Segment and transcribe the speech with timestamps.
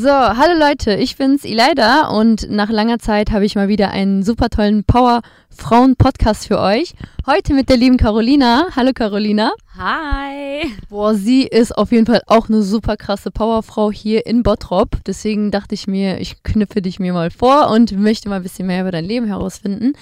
[0.00, 4.22] So, hallo Leute, ich bin's Ileida und nach langer Zeit habe ich mal wieder einen
[4.22, 6.94] super tollen Power-Frauen-Podcast für euch.
[7.26, 8.68] Heute mit der lieben Carolina.
[8.76, 9.50] Hallo Carolina.
[9.76, 10.70] Hi.
[10.88, 14.98] Boah, sie ist auf jeden Fall auch eine super krasse Powerfrau hier in Bottrop.
[15.04, 18.68] Deswegen dachte ich mir, ich knüpfe dich mir mal vor und möchte mal ein bisschen
[18.68, 19.94] mehr über dein Leben herausfinden.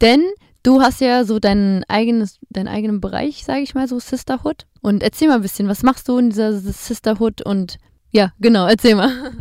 [0.00, 0.22] Denn
[0.62, 4.64] du hast ja so dein eigenes, deinen eigenen Bereich, sage ich mal, so Sisterhood.
[4.80, 7.76] Und erzähl mal ein bisschen, was machst du in dieser Sisterhood und
[8.14, 9.32] ja, genau, erzähl mal.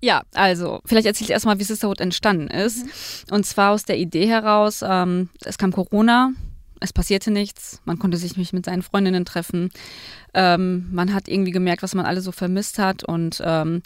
[0.00, 2.84] Ja, also vielleicht erzähle ich erstmal, wie Sisterhood entstanden ist.
[2.84, 3.34] Mhm.
[3.34, 6.32] Und zwar aus der Idee heraus, ähm, es kam Corona,
[6.80, 9.70] es passierte nichts, man konnte sich nicht mit seinen Freundinnen treffen.
[10.34, 13.82] Ähm, man hat irgendwie gemerkt, was man alle so vermisst hat und ähm,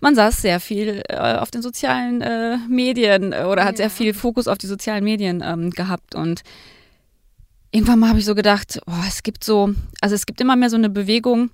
[0.00, 3.84] man saß sehr viel äh, auf den sozialen äh, Medien äh, oder hat ja.
[3.84, 6.42] sehr viel Fokus auf die sozialen Medien ähm, gehabt und
[7.70, 10.70] irgendwann mal habe ich so gedacht, oh, es gibt so, also es gibt immer mehr
[10.70, 11.50] so eine Bewegung,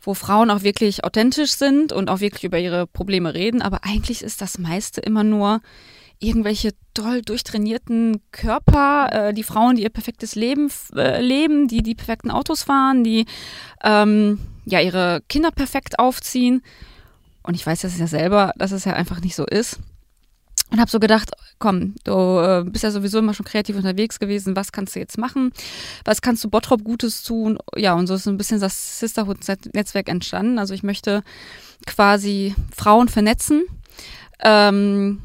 [0.00, 3.62] wo Frauen auch wirklich authentisch sind und auch wirklich über ihre Probleme reden.
[3.62, 5.60] Aber eigentlich ist das meiste immer nur
[6.18, 11.94] irgendwelche toll durchtrainierten Körper, äh, die Frauen, die ihr perfektes Leben äh, leben, die die
[11.94, 13.24] perfekten Autos fahren, die
[13.82, 16.62] ähm, ja ihre Kinder perfekt aufziehen.
[17.42, 19.80] Und ich weiß das ja selber, dass es ja einfach nicht so ist.
[20.70, 24.54] Und habe so gedacht, komm, du äh, bist ja sowieso immer schon kreativ unterwegs gewesen,
[24.54, 25.52] was kannst du jetzt machen?
[26.04, 27.58] Was kannst du Bottrop Gutes tun?
[27.76, 30.58] Ja, und so ist ein bisschen das Sisterhood-Netzwerk entstanden.
[30.58, 31.22] Also ich möchte
[31.86, 33.64] quasi Frauen vernetzen.
[34.42, 35.20] Ähm,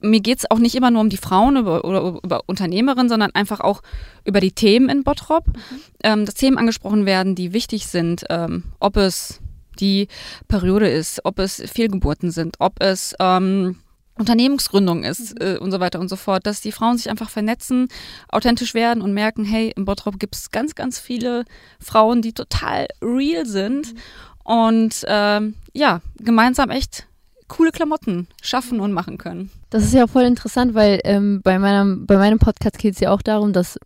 [0.00, 3.32] mir geht es auch nicht immer nur um die Frauen über, oder über Unternehmerinnen, sondern
[3.32, 3.82] einfach auch
[4.24, 5.46] über die Themen in Bottrop.
[5.46, 5.80] Mhm.
[6.04, 9.40] Ähm, dass Themen angesprochen werden, die wichtig sind, ähm, ob es
[9.80, 10.08] die
[10.48, 13.76] Periode ist, ob es Fehlgeburten sind, ob es ähm,
[14.18, 15.46] Unternehmensgründung ist mhm.
[15.46, 17.88] äh, und so weiter und so fort, dass die Frauen sich einfach vernetzen,
[18.28, 21.44] authentisch werden und merken, hey, im Bottrop gibt es ganz, ganz viele
[21.80, 24.00] Frauen, die total real sind mhm.
[24.44, 27.06] und ähm, ja, gemeinsam echt
[27.48, 29.50] coole Klamotten schaffen und machen können.
[29.70, 33.10] Das ist ja voll interessant, weil ähm, bei, meinem, bei meinem Podcast geht es ja
[33.10, 33.78] auch darum, dass,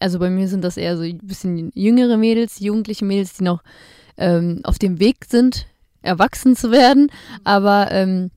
[0.00, 3.62] also bei mir sind das eher so ein bisschen jüngere Mädels, jugendliche Mädels, die noch
[4.16, 5.66] ähm, auf dem Weg sind,
[6.02, 7.40] erwachsen zu werden, mhm.
[7.44, 8.30] aber ähm,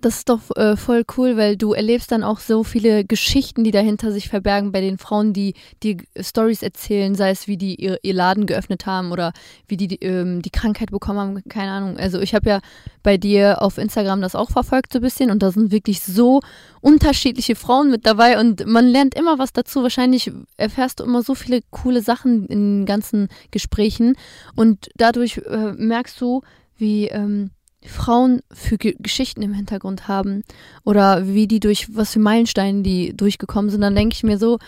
[0.00, 3.70] das ist doch äh, voll cool, weil du erlebst dann auch so viele Geschichten, die
[3.70, 7.98] dahinter sich verbergen bei den Frauen, die die Stories erzählen, sei es wie die ihr,
[8.02, 9.32] ihr Laden geöffnet haben oder
[9.68, 11.96] wie die die, ähm, die Krankheit bekommen haben, keine Ahnung.
[11.98, 12.60] Also ich habe ja
[13.02, 16.40] bei dir auf Instagram das auch verfolgt so ein bisschen und da sind wirklich so
[16.80, 19.82] unterschiedliche Frauen mit dabei und man lernt immer was dazu.
[19.82, 24.16] Wahrscheinlich erfährst du immer so viele coole Sachen in ganzen Gesprächen
[24.56, 26.42] und dadurch äh, merkst du,
[26.76, 27.50] wie ähm,
[27.84, 30.42] Frauen für G Geschichten im Hintergrund haben
[30.84, 34.58] oder wie die durch, was für Meilensteine die durchgekommen sind, dann denke ich mir so,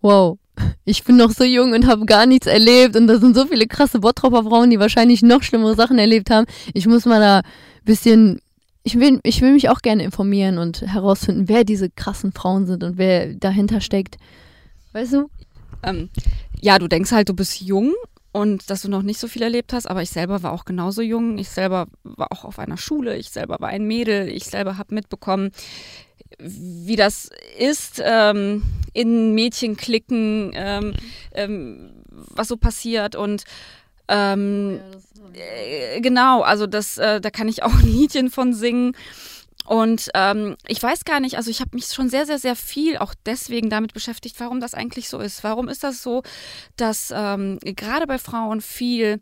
[0.00, 0.38] wow,
[0.84, 3.66] ich bin noch so jung und habe gar nichts erlebt und da sind so viele
[3.66, 6.46] krasse Bottropper Frauen, die wahrscheinlich noch schlimmere Sachen erlebt haben.
[6.72, 7.44] Ich muss mal da ein
[7.84, 8.40] bisschen,
[8.82, 12.82] ich will, ich will mich auch gerne informieren und herausfinden, wer diese krassen Frauen sind
[12.82, 14.16] und wer dahinter steckt.
[14.92, 15.28] Weißt du?
[15.82, 16.08] Ähm,
[16.60, 17.92] ja, du denkst halt, du bist jung
[18.34, 21.02] und dass du noch nicht so viel erlebt hast, aber ich selber war auch genauso
[21.02, 21.38] jung.
[21.38, 24.92] Ich selber war auch auf einer Schule, ich selber war ein Mädel, ich selber habe
[24.92, 25.52] mitbekommen,
[26.40, 27.30] wie das
[27.60, 30.94] ist, ähm, in Mädchenklicken, ähm,
[31.32, 33.44] ähm, was so passiert und
[34.08, 34.80] ähm,
[35.32, 38.96] ja, äh, genau, also das, äh, da kann ich auch ein Liedchen von singen.
[39.66, 42.98] Und ähm, ich weiß gar nicht, also ich habe mich schon sehr, sehr, sehr viel
[42.98, 45.42] auch deswegen damit beschäftigt, warum das eigentlich so ist.
[45.42, 46.22] Warum ist das so,
[46.76, 49.20] dass ähm, gerade bei Frauen viel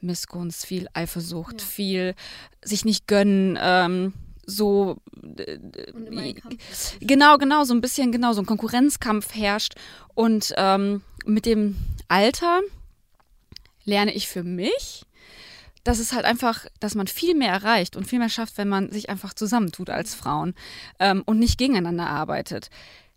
[0.00, 1.66] Missgunst, viel Eifersucht, ja.
[1.66, 2.14] viel
[2.62, 4.12] sich nicht gönnen, ähm,
[4.46, 4.96] so
[5.36, 5.58] äh,
[7.00, 9.74] genau, genau, so ein bisschen, genau, so ein Konkurrenzkampf herrscht.
[10.14, 11.76] Und ähm, mit dem
[12.08, 12.60] Alter
[13.84, 15.04] lerne ich für mich,
[15.84, 18.92] das ist halt einfach, dass man viel mehr erreicht und viel mehr schafft, wenn man
[18.92, 20.54] sich einfach zusammentut als Frauen
[20.98, 22.70] ähm, und nicht gegeneinander arbeitet.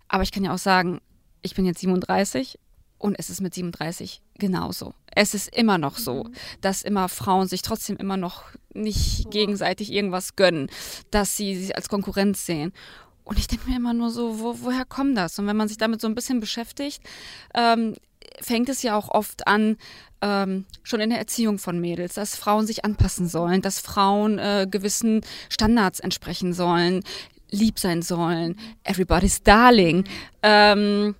[0.07, 1.01] Aber ich kann ja auch sagen,
[1.41, 2.57] ich bin jetzt 37
[2.97, 4.93] und es ist mit 37 genauso.
[5.13, 6.33] Es ist immer noch so, mhm.
[6.61, 8.43] dass immer Frauen sich trotzdem immer noch
[8.73, 10.69] nicht gegenseitig irgendwas gönnen,
[11.11, 12.71] dass sie sich als Konkurrenz sehen.
[13.25, 15.37] Und ich denke mir immer nur so, wo, woher kommt das?
[15.37, 17.01] Und wenn man sich damit so ein bisschen beschäftigt,
[17.53, 17.95] ähm,
[18.41, 19.77] fängt es ja auch oft an,
[20.21, 24.67] ähm, schon in der Erziehung von Mädels, dass Frauen sich anpassen sollen, dass Frauen äh,
[24.69, 27.03] gewissen Standards entsprechen sollen,
[27.51, 30.05] lieb sein sollen, everybody's darling.
[30.41, 31.15] Ähm,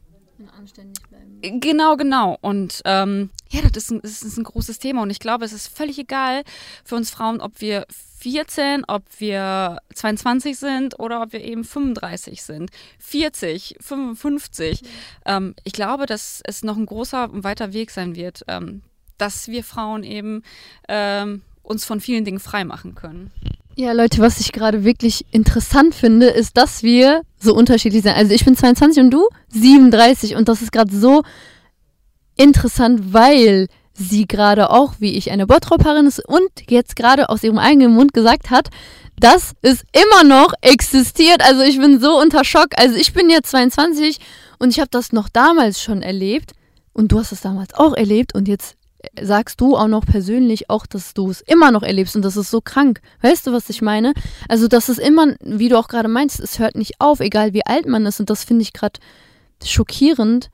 [0.58, 1.60] anständig bleiben.
[1.60, 2.38] Genau, genau.
[2.42, 5.54] Und ähm, ja, das ist, ein, das ist ein großes Thema und ich glaube, es
[5.54, 6.44] ist völlig egal
[6.86, 7.86] für uns Frauen, ob wir
[8.24, 14.82] 14, ob wir 22 sind oder ob wir eben 35 sind, 40, 55.
[14.82, 14.88] Mhm.
[15.26, 18.82] Ähm, ich glaube, dass es noch ein großer und weiter Weg sein wird, ähm,
[19.18, 20.42] dass wir Frauen eben
[20.88, 23.32] ähm, uns von vielen Dingen frei machen können.
[23.76, 28.16] Ja, Leute, was ich gerade wirklich interessant finde, ist, dass wir so unterschiedlich sind.
[28.16, 31.24] Also ich bin 22 und du 37 und das ist gerade so
[32.38, 37.60] interessant, weil sie gerade auch, wie ich, eine Bottropperin ist und jetzt gerade aus ihrem
[37.60, 38.70] eigenen Mund gesagt hat,
[39.20, 41.44] dass es immer noch existiert.
[41.44, 42.70] Also ich bin so unter Schock.
[42.78, 44.18] Also ich bin jetzt 22
[44.60, 46.54] und ich habe das noch damals schon erlebt
[46.94, 48.76] und du hast es damals auch erlebt und jetzt
[49.22, 52.50] sagst du auch noch persönlich auch, dass du es immer noch erlebst und das ist
[52.50, 53.02] so krank.
[53.22, 54.14] Weißt du, was ich meine?
[54.48, 57.66] Also das ist immer, wie du auch gerade meinst, es hört nicht auf, egal wie
[57.66, 59.00] alt man ist und das finde ich gerade
[59.64, 60.50] schockierend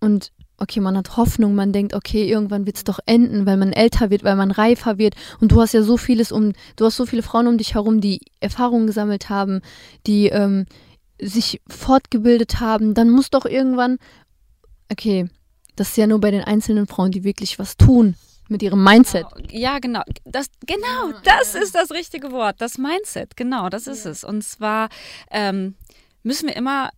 [0.00, 3.72] und okay, man hat Hoffnung, man denkt, okay, irgendwann wird es doch enden, weil man
[3.72, 5.14] älter wird, weil man reifer wird.
[5.40, 8.00] Und du hast ja so vieles um, du hast so viele Frauen um dich herum,
[8.00, 9.60] die Erfahrungen gesammelt haben,
[10.06, 10.66] die ähm,
[11.20, 12.94] sich fortgebildet haben.
[12.94, 13.98] Dann muss doch irgendwann,
[14.90, 15.28] okay,
[15.76, 18.14] das ist ja nur bei den einzelnen Frauen, die wirklich was tun
[18.48, 19.26] mit ihrem Mindset.
[19.50, 20.02] Ja, genau.
[20.24, 22.60] Das, genau, das ist das richtige Wort.
[22.60, 24.22] Das Mindset, genau, das ist es.
[24.24, 24.90] Und zwar
[25.30, 25.74] ähm,
[26.22, 26.90] müssen wir immer,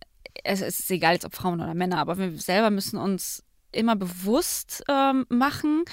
[0.43, 3.44] es ist egal jetzt ob Frauen oder Männer, aber wir selber müssen uns
[3.75, 5.83] immer bewusst ähm, machen,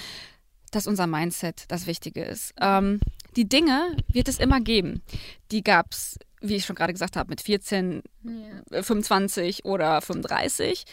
[0.71, 2.55] dass unser Mindset das Wichtige ist.
[2.61, 3.01] Ähm,
[3.37, 5.03] die Dinge wird es immer geben.
[5.51, 8.83] Die gab es, wie ich schon gerade gesagt habe, mit 14, ja.
[8.83, 10.85] 25 oder 35.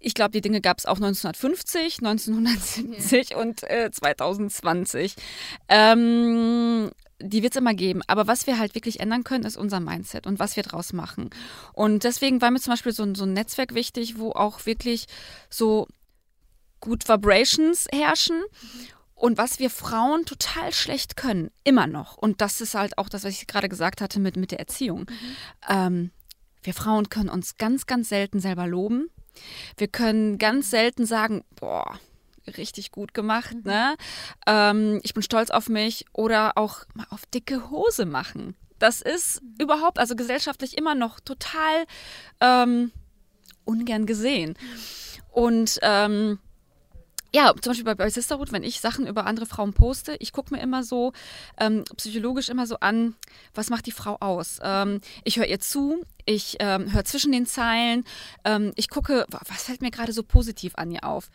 [0.00, 3.36] Ich glaube, die Dinge gab es auch 1950, 1970 ja.
[3.38, 5.16] und äh, 2020.
[5.68, 8.02] Ähm, die wird es immer geben.
[8.06, 11.30] Aber was wir halt wirklich ändern können, ist unser Mindset und was wir draus machen.
[11.72, 15.06] Und deswegen war mir zum Beispiel so, so ein Netzwerk wichtig, wo auch wirklich
[15.50, 15.88] so
[16.80, 18.42] gut Vibrations herrschen.
[19.14, 22.16] Und was wir Frauen total schlecht können, immer noch.
[22.16, 25.00] Und das ist halt auch das, was ich gerade gesagt hatte mit, mit der Erziehung.
[25.00, 25.36] Mhm.
[25.68, 26.10] Ähm,
[26.62, 29.08] wir Frauen können uns ganz, ganz selten selber loben.
[29.76, 31.98] Wir können ganz selten sagen, boah,
[32.56, 33.62] richtig gut gemacht, mhm.
[33.64, 33.96] ne?
[34.46, 38.54] Ähm, ich bin stolz auf mich oder auch mal auf dicke Hose machen.
[38.78, 39.54] Das ist mhm.
[39.60, 41.86] überhaupt, also gesellschaftlich immer noch total
[42.40, 42.92] ähm,
[43.64, 44.50] ungern gesehen.
[44.50, 45.22] Mhm.
[45.32, 46.38] Und ähm,
[47.34, 50.54] ja, zum Beispiel bei, bei Sisterhood, wenn ich Sachen über andere Frauen poste, ich gucke
[50.54, 51.12] mir immer so
[51.58, 53.16] ähm, psychologisch immer so an,
[53.54, 54.58] was macht die Frau aus?
[54.62, 58.04] Ähm, ich höre ihr zu, ich ähm, höre zwischen den Zeilen,
[58.44, 61.30] ähm, ich gucke, was fällt mir gerade so positiv an ihr auf?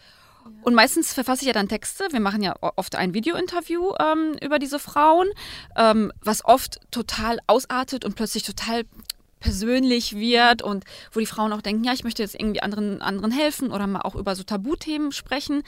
[0.63, 2.07] Und meistens verfasse ich ja dann Texte.
[2.11, 5.29] Wir machen ja oft ein Video-Interview ähm, über diese Frauen,
[5.77, 8.83] ähm, was oft total ausartet und plötzlich total
[9.43, 13.31] persönlich wird und wo die Frauen auch denken, ja, ich möchte jetzt irgendwie anderen, anderen
[13.31, 15.57] helfen oder mal auch über so Tabuthemen sprechen.
[15.57, 15.63] Mhm.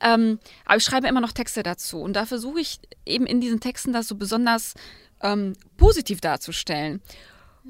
[0.00, 3.60] Ähm, aber ich schreibe immer noch Texte dazu und da versuche ich eben in diesen
[3.60, 4.74] Texten das so besonders
[5.22, 7.02] ähm, positiv darzustellen.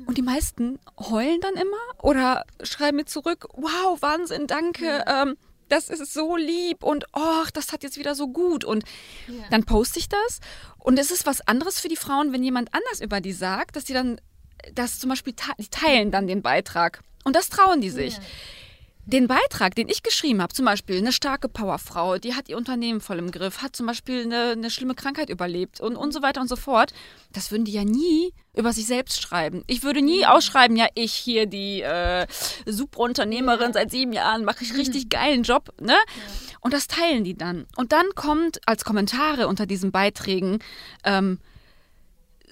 [0.07, 4.85] Und die meisten heulen dann immer oder schreiben mir zurück, wow, Wahnsinn, danke.
[4.85, 5.23] Ja.
[5.23, 5.37] Ähm,
[5.69, 8.65] das ist so lieb und oh, das hat jetzt wieder so gut.
[8.65, 8.85] Und
[9.27, 9.45] ja.
[9.51, 10.39] dann poste ich das.
[10.79, 13.85] Und es ist was anderes für die Frauen, wenn jemand anders über die sagt, dass
[13.85, 14.21] die dann
[14.75, 17.03] das zum Beispiel, die teilen dann den Beitrag.
[17.25, 18.15] Und das trauen die sich.
[18.15, 18.23] Ja.
[19.09, 23.01] Den Beitrag, den ich geschrieben habe, zum Beispiel eine starke Powerfrau, die hat ihr Unternehmen
[23.01, 26.43] voll im Griff, hat zum Beispiel eine, eine schlimme Krankheit überlebt und, und so weiter
[26.43, 26.93] und so fort,
[27.33, 29.65] das würden die ja nie über sich selbst schreiben.
[29.67, 32.27] Ich würde nie ausschreiben, ja, ich hier, die äh,
[32.67, 35.09] Superunternehmerin seit sieben Jahren, mache ich richtig mhm.
[35.09, 35.97] geilen Job, ne?
[36.61, 37.67] Und das teilen die dann.
[37.77, 40.59] Und dann kommt als Kommentare unter diesen Beiträgen,
[41.05, 41.39] ähm,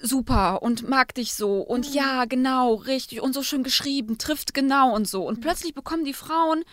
[0.01, 1.93] super und mag dich so und mhm.
[1.93, 5.25] ja, genau, richtig und so schön geschrieben, trifft genau und so.
[5.25, 5.41] Und mhm.
[5.41, 6.63] plötzlich bekommen die Frauen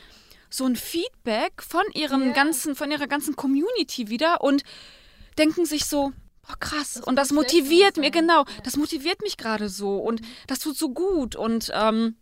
[0.50, 2.33] so ein Feedback von ihrem yeah.
[2.33, 4.62] ganzen, von ihrer ganzen Community wieder und
[5.37, 6.12] denken sich so,
[6.49, 8.62] oh krass, das und das motiviert mir, genau, ja.
[8.62, 10.26] das motiviert mich gerade so und mhm.
[10.47, 11.35] das tut so gut.
[11.35, 12.16] Und ähm,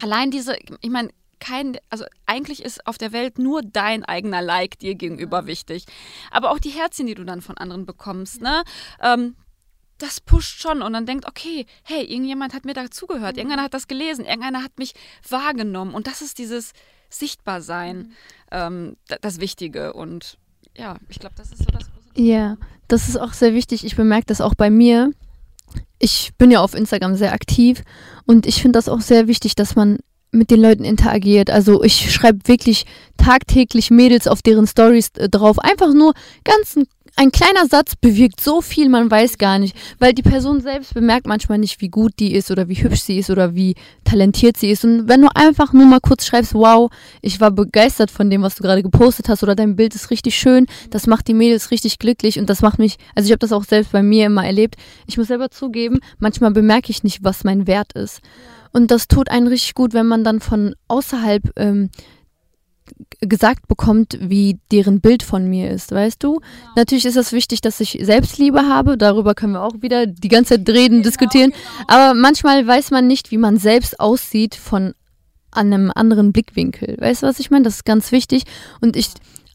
[0.00, 4.78] allein diese, ich meine, kein, also eigentlich ist auf der Welt nur dein eigener Like
[4.78, 5.46] dir gegenüber ja.
[5.46, 5.84] wichtig.
[6.30, 8.50] Aber auch die Herzchen, die du dann von anderen bekommst, ja.
[8.50, 8.64] ne?
[9.02, 9.36] Ähm,
[9.98, 13.40] das pusht schon und dann denkt, okay, hey, irgendjemand hat mir dazugehört, mhm.
[13.40, 14.94] irgendeiner hat das gelesen, irgendeiner hat mich
[15.28, 16.72] wahrgenommen und das ist dieses
[17.08, 18.12] Sichtbarsein, mhm.
[18.50, 20.38] ähm, das Wichtige und
[20.76, 22.26] ja, ich glaube, das ist so das Positive.
[22.26, 22.56] Ja,
[22.88, 23.84] das ist auch sehr wichtig.
[23.84, 25.10] Ich bemerke das auch bei mir.
[25.98, 27.82] Ich bin ja auf Instagram sehr aktiv
[28.26, 29.98] und ich finde das auch sehr wichtig, dass man
[30.30, 31.50] mit den Leuten interagiert.
[31.50, 32.84] Also ich schreibe wirklich
[33.16, 35.58] tagtäglich Mädels auf deren Stories äh, drauf.
[35.58, 36.12] Einfach nur
[36.44, 36.86] ganz ein
[37.18, 41.26] ein kleiner Satz bewirkt so viel, man weiß gar nicht, weil die Person selbst bemerkt
[41.26, 44.70] manchmal nicht, wie gut die ist oder wie hübsch sie ist oder wie talentiert sie
[44.70, 44.84] ist.
[44.84, 46.90] Und wenn du einfach nur mal kurz schreibst, wow,
[47.22, 50.36] ich war begeistert von dem, was du gerade gepostet hast oder dein Bild ist richtig
[50.36, 53.52] schön, das macht die Mädels richtig glücklich und das macht mich, also ich habe das
[53.52, 54.76] auch selbst bei mir immer erlebt.
[55.06, 58.20] Ich muss selber zugeben, manchmal bemerke ich nicht, was mein Wert ist.
[58.72, 61.88] Und das tut einen richtig gut, wenn man dann von außerhalb ähm,
[63.20, 66.34] gesagt bekommt, wie deren Bild von mir ist, weißt du?
[66.34, 66.46] Genau.
[66.76, 70.56] Natürlich ist es wichtig, dass ich Selbstliebe habe, darüber können wir auch wieder die ganze
[70.56, 71.84] Zeit reden, genau, diskutieren, genau.
[71.88, 74.94] aber manchmal weiß man nicht, wie man selbst aussieht von
[75.50, 76.96] einem anderen Blickwinkel.
[77.00, 77.64] Weißt du, was ich meine?
[77.64, 78.44] Das ist ganz wichtig
[78.80, 79.08] und ich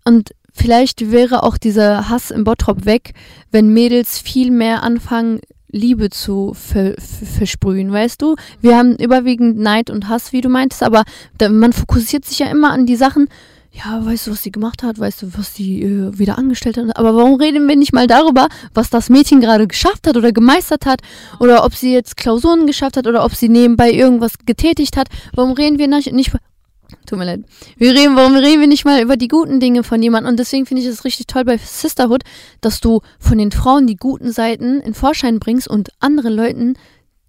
[0.04, 3.14] und vielleicht wäre auch dieser Hass im Bottrop weg,
[3.52, 8.36] wenn Mädels viel mehr anfangen, Liebe zu ver versprühen, weißt du?
[8.62, 11.04] Wir haben überwiegend Neid und Hass, wie du meintest, aber
[11.38, 13.28] da, man fokussiert sich ja immer an die Sachen,
[13.74, 16.98] ja, weißt du, was sie gemacht hat, weißt du, was sie äh, wieder angestellt hat,
[16.98, 20.86] aber warum reden wir nicht mal darüber, was das Mädchen gerade geschafft hat oder gemeistert
[20.86, 21.02] hat
[21.40, 25.08] oder ob sie jetzt Klausuren geschafft hat oder ob sie nebenbei irgendwas getätigt hat?
[25.34, 26.34] Warum reden wir nicht, nicht
[27.06, 27.44] Tut mir leid.
[27.78, 30.32] Wir reden, warum reden wir nicht mal über die guten Dinge von jemandem?
[30.32, 32.24] Und deswegen finde ich es richtig toll bei Sisterhood,
[32.62, 36.78] dass du von den Frauen die guten Seiten in Vorschein bringst und anderen Leuten,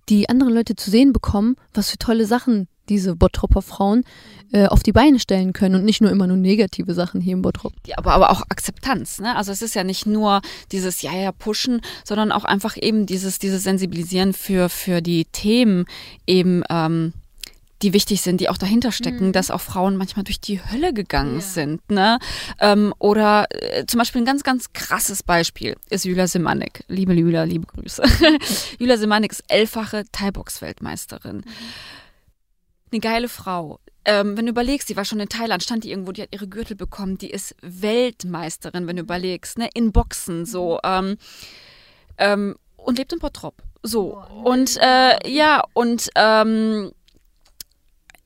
[0.08, 4.04] die anderen Leute zu sehen bekommen, was für tolle Sachen diese Bottropper Frauen
[4.52, 7.42] äh, auf die Beine stellen können und nicht nur immer nur negative Sachen hier im
[7.42, 7.72] Bottrop.
[7.86, 9.36] Ja, aber, aber auch Akzeptanz, ne?
[9.36, 10.42] Also es ist ja nicht nur
[10.72, 15.86] dieses Ja, ja, pushen, sondern auch einfach eben dieses, dieses Sensibilisieren für, für die Themen
[16.26, 17.12] eben, ähm,
[17.82, 19.32] die wichtig sind, die auch dahinter stecken, mhm.
[19.32, 21.40] dass auch Frauen manchmal durch die Hölle gegangen ja.
[21.40, 21.90] sind.
[21.90, 22.18] Ne?
[22.60, 26.84] Ähm, oder äh, zum Beispiel ein ganz, ganz krasses Beispiel ist Julia Simanek.
[26.88, 28.02] Liebe Julia, liebe Grüße.
[28.78, 31.38] Julia Simanek ist elffache Thai-Box-Weltmeisterin.
[31.38, 31.44] Mhm.
[32.92, 33.80] Eine geile Frau.
[34.04, 36.48] Ähm, wenn du überlegst, sie war schon in Thailand, stand die irgendwo, die hat ihre
[36.48, 39.68] Gürtel bekommen, die ist Weltmeisterin, wenn du überlegst, ne?
[39.74, 40.74] in Boxen so.
[40.74, 40.80] Mhm.
[40.84, 41.16] Ähm,
[42.18, 43.62] ähm, und lebt in Bottrop.
[43.82, 44.22] So.
[44.44, 46.92] Und äh, ja, und ähm,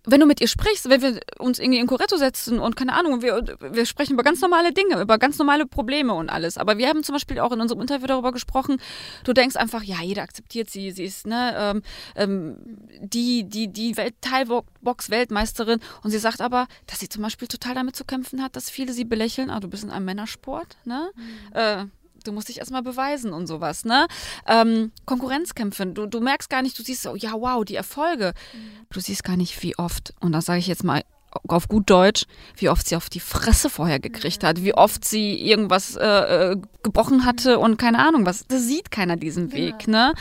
[0.06, 3.22] wenn du mit ihr sprichst, wenn wir uns irgendwie in Coretto setzen und keine Ahnung,
[3.22, 6.56] wir, wir sprechen über ganz normale Dinge, über ganz normale Probleme und alles.
[6.58, 8.80] Aber wir haben zum Beispiel auch in unserem Interview darüber gesprochen,
[9.24, 11.82] du denkst einfach, ja, jeder akzeptiert sie, sie ist ne, ähm,
[12.14, 12.56] ähm
[13.00, 17.96] die, die, die Welt Teilbox-Weltmeisterin und sie sagt aber, dass sie zum Beispiel total damit
[17.96, 21.10] zu kämpfen hat, dass viele sie belächeln, ah, du bist in einem Männersport, ne?
[21.14, 21.52] Mhm.
[21.52, 21.84] Äh,
[22.26, 24.06] du musst dich erstmal beweisen und sowas, ne?
[24.46, 28.32] Ähm, Konkurrenzkämpfe, du, du merkst gar nicht, du siehst so, ja, wow, die Erfolge.
[28.52, 28.86] Mhm.
[28.90, 31.02] Du siehst gar nicht, wie oft, und das sage ich jetzt mal
[31.48, 32.24] auf gut Deutsch,
[32.56, 36.06] wie oft sie auf die Fresse vorher gekriegt hat, wie oft sie irgendwas äh,
[36.52, 38.46] äh gebrochen hatte und keine Ahnung was.
[38.46, 40.14] Da sieht keiner diesen Weg, ne?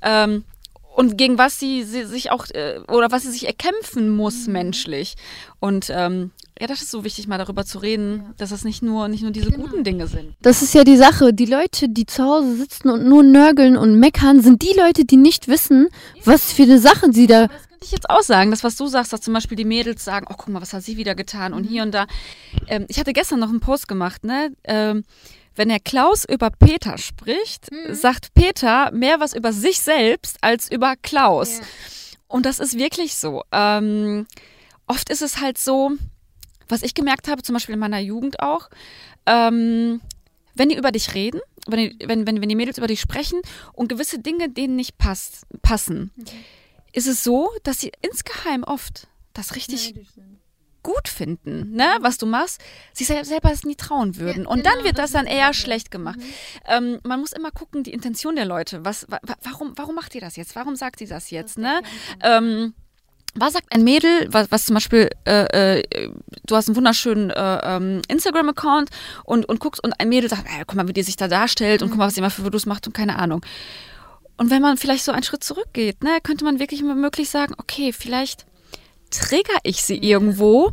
[0.00, 0.44] Ähm,
[0.94, 4.52] und gegen was sie, sie sich auch äh, oder was sie sich erkämpfen muss mhm.
[4.52, 5.14] menschlich.
[5.58, 9.08] Und ähm, ja, das ist so wichtig, mal darüber zu reden, dass das nicht nur,
[9.08, 9.66] nicht nur diese genau.
[9.66, 10.34] guten Dinge sind.
[10.42, 11.32] Das ist ja die Sache.
[11.32, 15.16] Die Leute, die zu Hause sitzen und nur nörgeln und meckern, sind die Leute, die
[15.16, 15.88] nicht wissen,
[16.24, 17.46] was für eine Sache sie da.
[17.46, 20.04] Das könnte ich jetzt auch sagen, das, was du sagst, dass zum Beispiel die Mädels
[20.04, 21.68] sagen, oh, guck mal, was hat sie wieder getan und mhm.
[21.68, 22.06] hier und da.
[22.68, 24.52] Ähm, ich hatte gestern noch einen Post gemacht, ne?
[24.64, 25.04] Ähm,
[25.54, 27.94] wenn der Klaus über Peter spricht, mhm.
[27.94, 31.58] sagt Peter mehr was über sich selbst als über Klaus.
[31.58, 31.64] Ja.
[32.28, 33.42] Und das ist wirklich so.
[33.52, 34.26] Ähm,
[34.86, 35.92] oft ist es halt so,
[36.68, 38.70] was ich gemerkt habe, zum Beispiel in meiner Jugend auch,
[39.26, 40.00] ähm,
[40.54, 43.40] wenn die über dich reden, wenn die, wenn, wenn, wenn die Mädels über dich sprechen
[43.72, 46.10] und gewisse Dinge denen nicht passt, passen.
[46.16, 46.24] Mhm.
[46.92, 49.94] ist es so, dass sie insgeheim oft das richtig
[50.82, 52.60] gut finden, ne, was du machst,
[52.92, 54.44] sich selber es nie trauen würden.
[54.44, 56.18] Ja, und genau, dann wird das, das dann eher schlecht gemacht.
[56.18, 56.24] Mhm.
[56.68, 58.84] Ähm, man muss immer gucken, die Intention der Leute.
[58.84, 60.56] Was, wa warum, warum macht ihr das jetzt?
[60.56, 61.56] Warum sagt sie das jetzt?
[61.56, 61.82] Das ne?
[62.22, 62.74] Ähm,
[63.34, 66.12] was sagt ein Mädel, was, was zum Beispiel, äh, äh,
[66.46, 68.90] du hast einen wunderschönen äh, ähm, Instagram-Account
[69.24, 71.82] und, und guckst und ein Mädel sagt, äh, guck mal, wie die sich da darstellt
[71.82, 73.44] und guck mal, was sie immer für Videos macht und keine Ahnung.
[74.36, 77.54] Und wenn man vielleicht so einen Schritt zurückgeht, ne, könnte man wirklich immer möglich sagen,
[77.56, 78.44] okay, vielleicht
[79.12, 80.72] trigger ich sie irgendwo.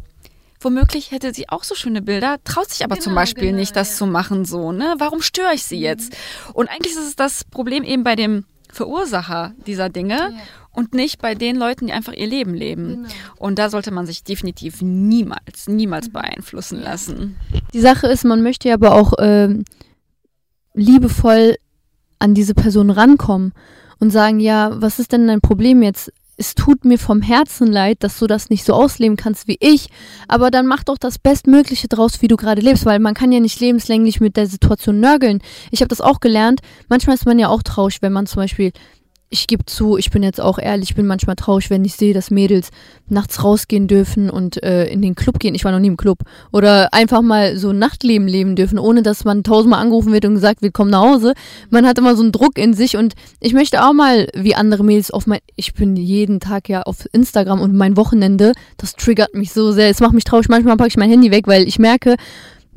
[0.62, 3.76] Womöglich hätte sie auch so schöne Bilder, traut sich aber genau, zum Beispiel genau, nicht,
[3.76, 3.96] das ja.
[3.96, 4.96] zu machen, so, ne?
[4.98, 5.84] Warum störe ich sie mhm.
[5.84, 6.18] jetzt?
[6.54, 10.32] Und eigentlich ist es das Problem eben bei dem Verursacher dieser Dinge ja.
[10.74, 12.88] und nicht bei den Leuten, die einfach ihr Leben leben.
[12.88, 13.10] Genau.
[13.38, 16.14] Und da sollte man sich definitiv niemals, niemals mhm.
[16.14, 17.38] beeinflussen lassen.
[17.74, 19.56] Die Sache ist, man möchte ja aber auch äh,
[20.74, 21.56] liebevoll
[22.20, 23.54] an diese Person rankommen
[24.00, 26.12] und sagen, ja, was ist denn dein Problem jetzt?
[26.40, 29.90] Es tut mir vom Herzen leid, dass du das nicht so ausleben kannst wie ich,
[30.30, 33.42] aber dann mach doch das Bestmögliche draus, wie du gerade lebst, weil man kann ja
[33.42, 35.42] nicht lebenslänglich mit der Situation nörgeln.
[35.70, 36.62] Ich habe das auch gelernt.
[36.88, 38.72] Manchmal ist man ja auch traurig, wenn man zum Beispiel
[39.32, 42.14] ich gebe zu, ich bin jetzt auch ehrlich, ich bin manchmal traurig, wenn ich sehe,
[42.14, 42.70] dass Mädels
[43.08, 45.54] nachts rausgehen dürfen und äh, in den Club gehen.
[45.54, 46.20] Ich war noch nie im Club.
[46.52, 50.64] Oder einfach mal so Nachtleben leben dürfen, ohne dass man tausendmal angerufen wird und gesagt
[50.64, 51.34] wird, komm nach Hause.
[51.70, 54.84] Man hat immer so einen Druck in sich und ich möchte auch mal, wie andere
[54.84, 59.36] Mädels, auf mein, ich bin jeden Tag ja auf Instagram und mein Wochenende, das triggert
[59.36, 59.90] mich so sehr.
[59.90, 60.50] Es macht mich traurig.
[60.50, 62.16] Manchmal packe ich mein Handy weg, weil ich merke,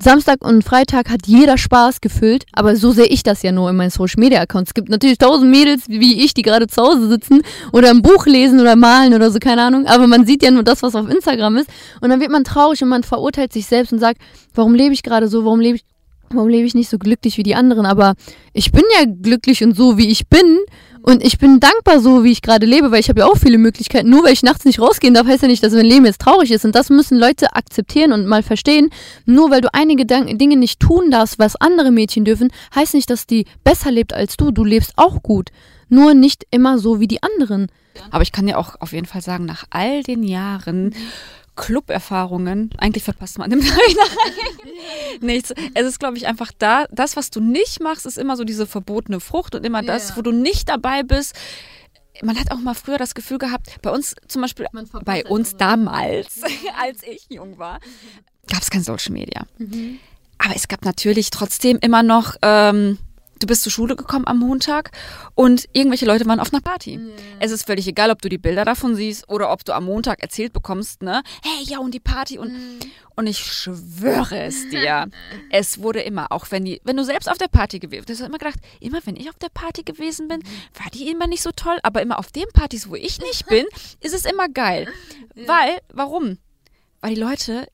[0.02, 3.76] Samstag und Freitag hat jeder Spaß gefüllt, aber so sehe ich das ja nur in
[3.76, 4.71] meinen Social Media Accounts.
[4.71, 7.42] Es gibt natürlich tausend Mädels wie ich, die gerade zu Hause sitzen
[7.73, 10.64] oder ein Buch lesen oder malen oder so, keine Ahnung, aber man sieht ja nur
[10.64, 11.71] das, was auf Instagram ist.
[12.00, 14.21] Und dann wird man traurig und man verurteilt sich selbst und sagt,
[14.54, 15.85] warum lebe ich gerade so, warum lebe ich
[16.30, 18.14] warum lebe ich nicht so glücklich wie die anderen, aber
[18.54, 20.59] ich bin ja glücklich und so wie ich bin
[21.02, 23.59] und ich bin dankbar so, wie ich gerade lebe, weil ich habe ja auch viele
[23.59, 24.09] Möglichkeiten.
[24.09, 26.52] Nur weil ich nachts nicht rausgehen darf, heißt ja nicht, dass mein Leben jetzt traurig
[26.52, 26.64] ist.
[26.64, 28.90] Und das müssen Leute akzeptieren und mal verstehen.
[29.26, 33.26] Nur weil du einige Dinge nicht tun darfst, was andere Mädchen dürfen, heißt nicht, dass
[33.26, 34.52] die besser lebt als du.
[34.52, 35.50] Du lebst auch gut.
[35.88, 37.66] Nur nicht immer so wie die anderen.
[38.11, 40.94] Aber ich kann ja auch auf jeden Fall sagen, nach all den Jahren
[41.56, 44.06] Club-Erfahrungen, eigentlich verpasst man im Nachhinein
[45.21, 45.52] nichts.
[45.75, 48.66] Es ist, glaube ich, einfach da, das, was du nicht machst, ist immer so diese
[48.66, 50.16] verbotene Frucht und immer das, ja.
[50.16, 51.35] wo du nicht dabei bist.
[52.23, 54.66] Man hat auch mal früher das Gefühl gehabt, bei uns zum Beispiel,
[55.04, 56.42] bei uns damals,
[56.80, 57.80] als ich jung war,
[58.49, 59.47] gab es kein Social Media.
[59.59, 59.99] Mhm.
[60.38, 62.99] Aber es gab natürlich trotzdem immer noch ähm,
[63.42, 64.90] du bist zur Schule gekommen am Montag
[65.34, 66.99] und irgendwelche Leute waren auf einer Party.
[66.99, 67.12] Mhm.
[67.40, 70.22] Es ist völlig egal, ob du die Bilder davon siehst oder ob du am Montag
[70.22, 71.22] erzählt bekommst, ne?
[71.42, 72.78] Hey, ja, und die Party und mhm.
[73.16, 75.08] und ich schwöre es dir,
[75.50, 78.20] es wurde immer, auch wenn die, wenn du selbst auf der Party gewesen bist, hast
[78.20, 80.42] du immer gedacht, immer wenn ich auf der Party gewesen bin,
[80.75, 83.66] war die immer nicht so toll, aber immer auf den Partys, wo ich nicht bin,
[84.00, 84.88] ist es immer geil.
[85.34, 85.49] Ja.
[85.49, 86.38] Weil, warum?
[87.00, 87.66] Weil die Leute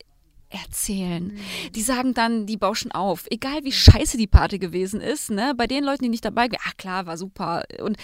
[0.51, 1.29] erzählen.
[1.29, 1.73] Mhm.
[1.75, 3.27] Die sagen dann, die bauschen auf.
[3.31, 5.55] Egal wie scheiße die Party gewesen ist, ne?
[5.57, 7.65] Bei den Leuten, die nicht dabei waren, ach klar, war super.
[7.81, 7.97] Und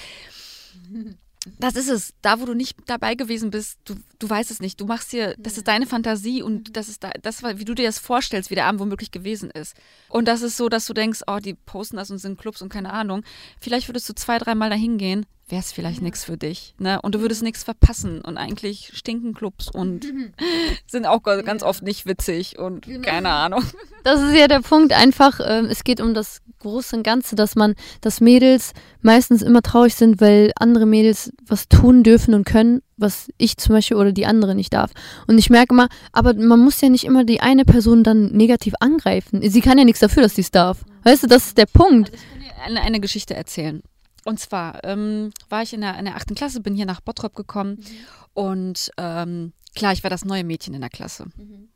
[1.58, 2.14] das ist es.
[2.22, 4.80] Da, wo du nicht dabei gewesen bist, du, du weißt es nicht.
[4.80, 6.72] Du machst dir, das ist deine Fantasie und mhm.
[6.72, 9.76] das ist da, das, wie du dir das vorstellst, wie der Abend womöglich gewesen ist.
[10.08, 12.68] Und das ist so, dass du denkst, oh, die posten das und sind Clubs und
[12.68, 13.22] keine Ahnung.
[13.60, 16.04] Vielleicht würdest du zwei, dreimal dahin gehen, wäre es vielleicht ja.
[16.04, 16.74] nichts für dich.
[16.78, 17.00] Ne?
[17.02, 18.20] Und du würdest nichts verpassen.
[18.20, 20.06] Und eigentlich stinken Clubs und
[20.86, 23.08] sind auch ganz oft nicht witzig und genau.
[23.08, 23.62] keine Ahnung.
[24.04, 24.92] Das ist ja der Punkt.
[24.92, 29.62] Einfach, äh, es geht um das Große und Ganze, dass man, dass Mädels meistens immer
[29.62, 34.12] traurig sind, weil andere Mädels was tun dürfen und können, was ich zum Beispiel oder
[34.12, 34.90] die andere nicht darf.
[35.26, 38.74] Und ich merke immer, aber man muss ja nicht immer die eine Person dann negativ
[38.78, 39.40] angreifen.
[39.42, 40.84] Sie kann ja nichts dafür, dass sie es darf.
[41.04, 42.10] Weißt du, das ist der Punkt.
[42.12, 43.82] Also ich kann dir eine, eine Geschichte erzählen.
[44.24, 46.34] Und zwar ähm, war ich in der, in der 8.
[46.34, 47.84] Klasse, bin hier nach Bottrop gekommen mhm.
[48.32, 51.26] und ähm, klar, ich war das neue Mädchen in der Klasse.
[51.36, 51.68] Mhm.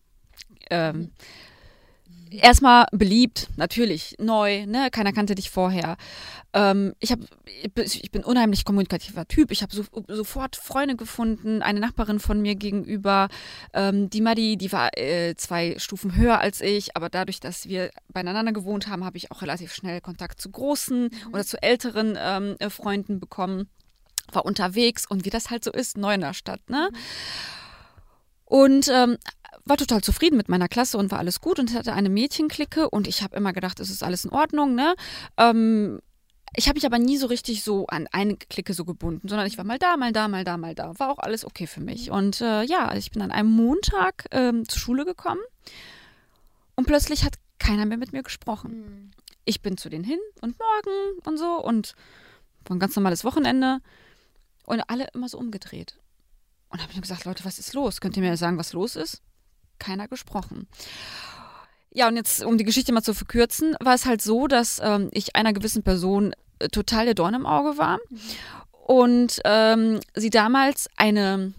[0.71, 1.11] Ähm, mhm
[2.31, 4.91] erstmal beliebt, natürlich, neu, ne?
[4.91, 5.97] keiner kannte dich vorher.
[6.53, 7.21] Ähm, ich, hab,
[7.77, 9.51] ich bin unheimlich kommunikativer Typ.
[9.51, 13.29] Ich habe so, sofort Freunde gefunden, eine Nachbarin von mir gegenüber,
[13.75, 17.91] ähm, die Madi, die war äh, zwei Stufen höher als ich, aber dadurch, dass wir
[18.09, 21.33] beieinander gewohnt haben, habe ich auch relativ schnell Kontakt zu großen mhm.
[21.33, 23.69] oder zu älteren ähm, äh, Freunden bekommen,
[24.33, 26.61] war unterwegs und wie das halt so ist, neu in der Stadt.
[26.69, 26.89] Ne?
[26.91, 26.97] Mhm.
[28.49, 29.19] Und ähm,
[29.65, 33.07] war total zufrieden mit meiner Klasse und war alles gut und hatte eine Mädchenklicke und
[33.07, 34.95] ich habe immer gedacht, es ist alles in Ordnung, ne?
[35.37, 36.01] Ähm,
[36.57, 39.59] ich habe mich aber nie so richtig so an eine Clique so gebunden, sondern ich
[39.59, 40.99] war mal da, mal da, mal da, mal da.
[40.99, 42.11] War auch alles okay für mich.
[42.11, 45.41] Und äh, ja, ich bin an einem Montag ähm, zur Schule gekommen
[46.75, 48.73] und plötzlich hat keiner mehr mit mir gesprochen.
[48.73, 49.11] Mhm.
[49.45, 51.95] Ich bin zu denen hin und morgen und so und
[52.65, 53.81] war ein ganz normales Wochenende
[54.65, 55.99] und alle immer so umgedreht.
[56.71, 58.01] Und habe ich gesagt, Leute, was ist los?
[58.01, 59.23] Könnt ihr mir sagen, was los ist?
[59.79, 60.69] Keiner gesprochen.
[61.91, 65.09] Ja, und jetzt, um die Geschichte mal zu verkürzen, war es halt so, dass ähm,
[65.13, 67.99] ich einer gewissen Person äh, total der Dorn im Auge war
[68.87, 71.53] und ähm, sie damals eine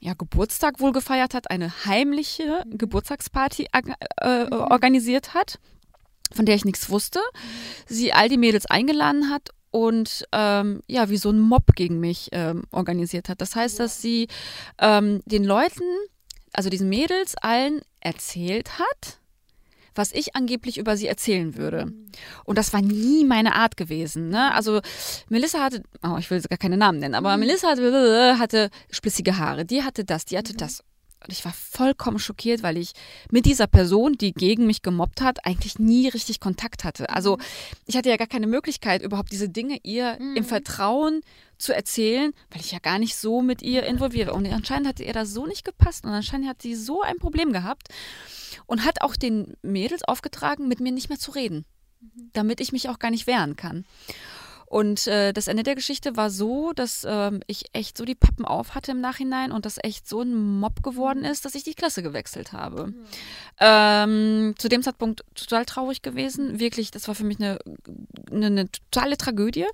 [0.00, 2.78] ja, Geburtstag wohl gefeiert hat, eine heimliche mhm.
[2.78, 4.52] Geburtstagsparty äh, mhm.
[4.52, 5.58] organisiert hat,
[6.32, 7.20] von der ich nichts wusste.
[7.86, 12.28] Sie all die Mädels eingeladen hat und ähm, ja, wie so ein Mob gegen mich
[12.32, 13.40] ähm, organisiert hat.
[13.40, 14.28] Das heißt, dass sie
[14.78, 15.82] ähm, den Leuten
[16.56, 19.20] also diesen Mädels allen erzählt hat,
[19.94, 21.92] was ich angeblich über sie erzählen würde.
[22.44, 24.28] Und das war nie meine Art gewesen.
[24.28, 24.52] Ne?
[24.54, 24.80] Also
[25.28, 27.40] Melissa hatte, oh, ich will gar keine Namen nennen, aber mhm.
[27.40, 30.58] Melissa hatte, hatte splissige Haare, die hatte das, die hatte mhm.
[30.58, 30.82] das.
[31.22, 32.92] Und ich war vollkommen schockiert, weil ich
[33.30, 37.08] mit dieser Person, die gegen mich gemobbt hat, eigentlich nie richtig Kontakt hatte.
[37.10, 37.42] Also mhm.
[37.86, 40.36] ich hatte ja gar keine Möglichkeit, überhaupt diese Dinge ihr mhm.
[40.36, 41.22] im Vertrauen
[41.58, 44.34] zu erzählen, weil ich ja gar nicht so mit ihr involviert war.
[44.34, 47.52] Und anscheinend hatte ihr das so nicht gepasst und anscheinend hat sie so ein Problem
[47.52, 47.88] gehabt
[48.66, 51.64] und hat auch den Mädels aufgetragen, mit mir nicht mehr zu reden,
[52.00, 52.30] mhm.
[52.34, 53.84] damit ich mich auch gar nicht wehren kann.
[54.66, 58.44] Und äh, das Ende der Geschichte war so, dass ähm, ich echt so die Pappen
[58.44, 61.74] auf hatte im Nachhinein und das echt so ein Mob geworden ist, dass ich die
[61.74, 62.88] Klasse gewechselt habe.
[62.88, 62.94] Mhm.
[63.60, 66.58] Ähm, zu dem Zeitpunkt total traurig gewesen.
[66.58, 67.58] Wirklich, das war für mich eine,
[68.30, 69.66] eine, eine totale Tragödie.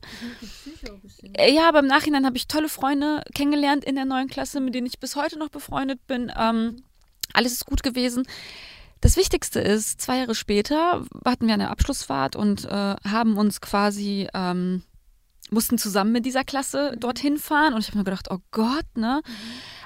[1.35, 4.75] Äh, ja, aber im Nachhinein habe ich tolle Freunde kennengelernt in der neuen Klasse, mit
[4.75, 6.31] denen ich bis heute noch befreundet bin.
[6.39, 6.83] Ähm,
[7.33, 8.25] alles ist gut gewesen.
[9.03, 14.29] Das Wichtigste ist, zwei Jahre später hatten wir eine Abschlussfahrt und äh, haben uns quasi,
[14.33, 14.85] ähm,
[15.51, 17.75] mussten zusammen mit dieser Klasse dorthin fahren.
[17.75, 19.21] Und ich habe mir gedacht, oh Gott, ne?
[19.27, 19.33] Mhm.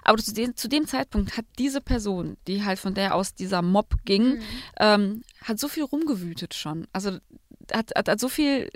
[0.05, 3.62] Aber zu dem, zu dem, Zeitpunkt hat diese Person, die halt von der aus dieser
[3.62, 4.42] Mob ging, mhm.
[4.79, 6.87] ähm, hat so viel rumgewütet schon.
[6.92, 7.12] Also
[7.72, 8.68] hat, hat, hat so viel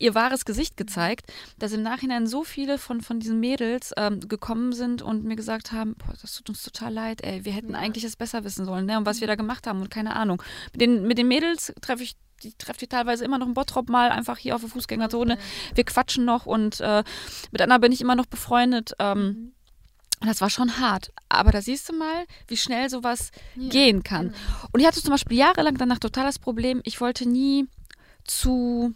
[0.00, 4.72] ihr wahres Gesicht gezeigt, dass im Nachhinein so viele von, von diesen Mädels ähm, gekommen
[4.72, 8.04] sind und mir gesagt haben, boah, das tut uns total leid, ey, wir hätten eigentlich
[8.04, 10.42] es besser wissen sollen, ne, und was wir da gemacht haben und keine Ahnung.
[10.72, 13.90] Mit den, mit den Mädels treffe ich ich treffe die teilweise immer noch in Bottrop
[13.90, 15.36] mal, einfach hier auf der Fußgängerzone.
[15.74, 17.04] Wir quatschen noch und äh,
[17.50, 18.92] mit Anna bin ich immer noch befreundet.
[18.98, 19.52] Ähm,
[20.22, 20.26] mhm.
[20.26, 21.12] das war schon hart.
[21.28, 23.68] Aber da siehst du mal, wie schnell sowas ja.
[23.68, 24.28] gehen kann.
[24.28, 24.34] Mhm.
[24.72, 27.66] Und ich hatte zum Beispiel jahrelang danach total das Problem, ich wollte nie
[28.24, 28.94] zu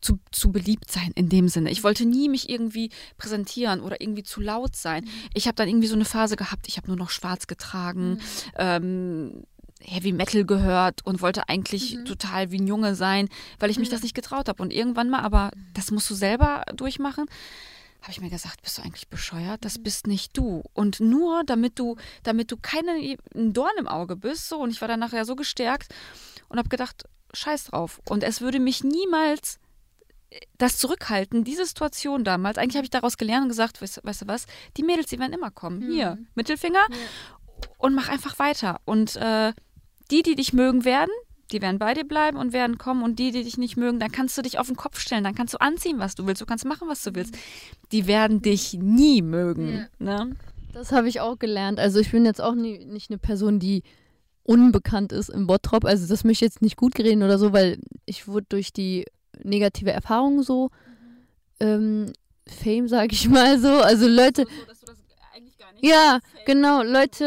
[0.00, 1.70] zu, zu beliebt sein in dem Sinne.
[1.70, 5.04] Ich wollte nie mich irgendwie präsentieren oder irgendwie zu laut sein.
[5.04, 5.10] Mhm.
[5.34, 8.18] Ich habe dann irgendwie so eine Phase gehabt, ich habe nur noch schwarz getragen, mhm.
[8.56, 9.42] ähm,
[9.82, 12.04] Heavy Metal gehört und wollte eigentlich mhm.
[12.04, 14.62] total wie ein Junge sein, weil ich mich das nicht getraut habe.
[14.62, 15.66] Und irgendwann mal, aber mhm.
[15.74, 17.26] das musst du selber durchmachen,
[18.02, 19.64] habe ich mir gesagt, bist du eigentlich bescheuert?
[19.64, 19.82] Das mhm.
[19.82, 20.62] bist nicht du.
[20.72, 24.88] Und nur damit du, damit du keinen Dorn im Auge bist, so, und ich war
[24.88, 25.94] dann nachher so gestärkt
[26.48, 28.00] und habe gedacht, scheiß drauf.
[28.08, 29.58] Und es würde mich niemals
[30.58, 34.26] das Zurückhalten, diese Situation damals, eigentlich habe ich daraus gelernt und gesagt, weißt, weißt, du
[34.28, 35.80] was, die Mädels, die werden immer kommen.
[35.80, 35.92] Mhm.
[35.92, 36.96] Hier, Mittelfinger ja.
[37.78, 38.80] und mach einfach weiter.
[38.84, 39.52] Und äh,
[40.10, 41.10] die, die dich mögen werden,
[41.52, 43.02] die werden bei dir bleiben und werden kommen.
[43.02, 45.34] Und die, die dich nicht mögen, dann kannst du dich auf den Kopf stellen, dann
[45.34, 47.36] kannst du anziehen, was du willst, du kannst machen, was du willst.
[47.90, 49.88] Die werden dich nie mögen.
[49.98, 50.24] Ja.
[50.24, 50.36] Ne?
[50.72, 51.80] Das habe ich auch gelernt.
[51.80, 53.82] Also ich bin jetzt auch nie, nicht eine Person, die
[54.44, 55.84] unbekannt ist im Bottrop.
[55.84, 59.04] Also das möchte ich jetzt nicht gut reden oder so, weil ich wurde durch die
[59.44, 60.70] negative Erfahrungen so
[61.60, 62.12] ähm,
[62.46, 63.68] Fame, sage ich mal so.
[63.68, 64.46] Also Leute.
[65.80, 66.82] ja, genau.
[66.82, 67.24] Leute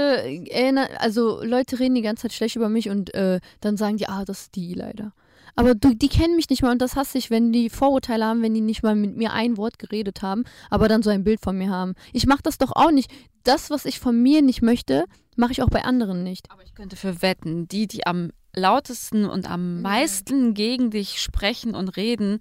[0.49, 4.07] erinnern, also Leute reden die ganze Zeit schlecht über mich und äh, dann sagen die,
[4.07, 5.13] ah, das ist die leider.
[5.55, 8.41] Aber du, die kennen mich nicht mal und das hasse ich, wenn die Vorurteile haben,
[8.41, 11.41] wenn die nicht mal mit mir ein Wort geredet haben, aber dann so ein Bild
[11.41, 11.93] von mir haben.
[12.11, 13.11] Ich mache das doch auch nicht.
[13.43, 16.49] Das, was ich von mir nicht möchte, mache ich auch bei anderen nicht.
[16.49, 21.75] Aber ich könnte für wetten, die, die am lautesten und am meisten gegen dich sprechen
[21.75, 22.39] und reden,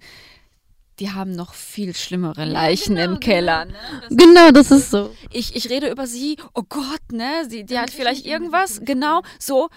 [0.99, 3.65] die haben noch viel schlimmere Leichen ja, genau, im Keller.
[3.65, 3.77] Genau.
[3.77, 4.01] Ne?
[4.01, 5.15] Das genau, das ist so.
[5.31, 7.45] Ich, ich rede über sie, oh Gott, ne?
[7.49, 9.69] Sie, die hat vielleicht irgendwas, genau, so.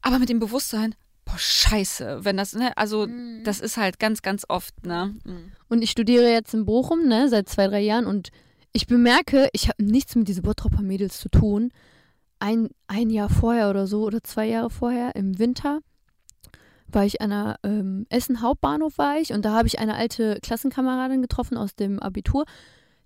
[0.00, 2.76] Aber mit dem Bewusstsein, boah, scheiße, wenn das, ne?
[2.76, 3.42] Also, mhm.
[3.44, 5.16] das ist halt ganz, ganz oft, ne?
[5.24, 5.52] Mhm.
[5.68, 7.28] Und ich studiere jetzt in Bochum, ne?
[7.28, 8.30] Seit zwei, drei Jahren und
[8.72, 11.72] ich bemerke, ich habe nichts mit diesen Bottropper Mädels zu tun
[12.40, 15.80] ein, ein Jahr vorher oder so oder zwei Jahre vorher im Winter
[16.88, 20.40] war ich an einer ähm, Essen Hauptbahnhof war ich und da habe ich eine alte
[20.42, 22.44] Klassenkameradin getroffen aus dem Abitur.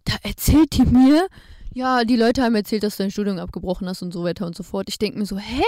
[0.05, 1.29] Da erzählt die mir,
[1.75, 4.57] ja, die Leute haben erzählt, dass du dein Studium abgebrochen hast und so weiter und
[4.57, 4.88] so fort.
[4.88, 5.62] Ich denke mir so, hä?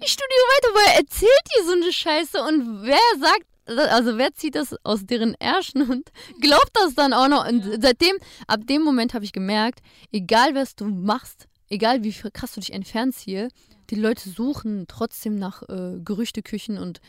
[0.00, 2.42] Ich studiere weiter, woher erzählt ihr so eine Scheiße?
[2.42, 7.28] Und wer sagt, also wer zieht das aus deren Ärschen und glaubt das dann auch
[7.28, 7.46] noch?
[7.46, 9.80] Und seitdem, ab dem Moment habe ich gemerkt,
[10.12, 13.48] egal was du machst, egal wie krass du dich entfernst hier,
[13.88, 17.00] die Leute suchen trotzdem nach äh, Gerüchteküchen und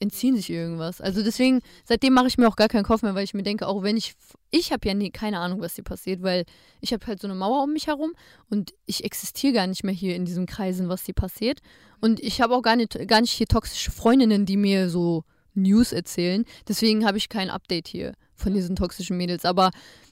[0.00, 1.00] entziehen sich irgendwas.
[1.00, 3.66] Also deswegen, seitdem mache ich mir auch gar keinen Kopf mehr, weil ich mir denke,
[3.66, 4.14] auch wenn ich,
[4.50, 6.44] ich habe ja nie, keine Ahnung, was hier passiert, weil
[6.80, 8.12] ich habe halt so eine Mauer um mich herum
[8.50, 11.60] und ich existiere gar nicht mehr hier in diesem Kreisen, was hier passiert.
[12.00, 15.24] Und ich habe auch gar nicht, gar nicht hier toxische Freundinnen, die mir so
[15.54, 16.44] News erzählen.
[16.68, 19.46] Deswegen habe ich kein Update hier von diesen toxischen Mädels.
[19.46, 19.70] Aber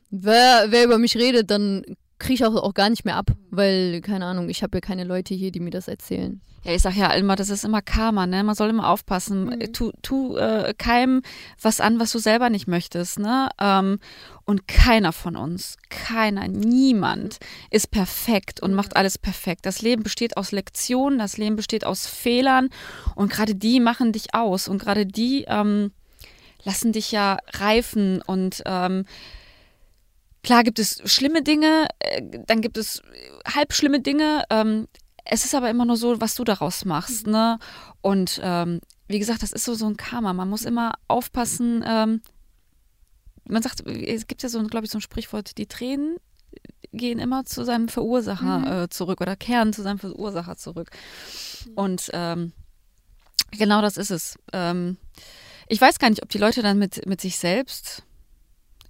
[0.09, 1.85] wer, wer über mich redet, dann
[2.21, 5.05] kriege ich auch, auch gar nicht mehr ab, weil, keine Ahnung, ich habe ja keine
[5.05, 6.41] Leute hier, die mir das erzählen.
[6.63, 8.45] Ja, ich sag ja immer, das ist immer Karma, ne?
[8.45, 9.47] Man soll immer aufpassen.
[9.47, 9.73] Mhm.
[9.73, 11.23] Tu, tu äh, keinem
[11.61, 13.49] was an, was du selber nicht möchtest, ne?
[13.59, 13.99] Ähm,
[14.45, 17.39] und keiner von uns, keiner, niemand
[17.71, 19.65] ist perfekt und macht alles perfekt.
[19.65, 22.69] Das Leben besteht aus Lektionen, das Leben besteht aus Fehlern
[23.15, 25.93] und gerade die machen dich aus und gerade die ähm,
[26.65, 29.07] lassen dich ja reifen und ähm,
[30.43, 33.03] Klar gibt es schlimme Dinge, äh, dann gibt es
[33.47, 34.45] halb schlimme Dinge.
[34.51, 34.89] Ähm,
[35.25, 37.27] es ist aber immer nur so, was du daraus machst.
[37.27, 37.33] Mhm.
[37.33, 37.59] Ne?
[38.01, 40.33] Und ähm, wie gesagt, das ist so, so ein Karma.
[40.33, 41.85] Man muss immer aufpassen.
[41.87, 42.23] Ähm,
[43.45, 46.17] man sagt, es gibt ja so, glaube ich, so ein Sprichwort, die Tränen
[46.93, 48.67] gehen immer zu seinem Verursacher mhm.
[48.85, 50.91] äh, zurück oder kehren zu seinem Verursacher zurück.
[51.67, 51.73] Mhm.
[51.75, 52.53] Und ähm,
[53.53, 54.39] genau das ist es.
[54.53, 54.97] Ähm,
[55.69, 58.03] ich weiß gar nicht, ob die Leute dann mit, mit sich selbst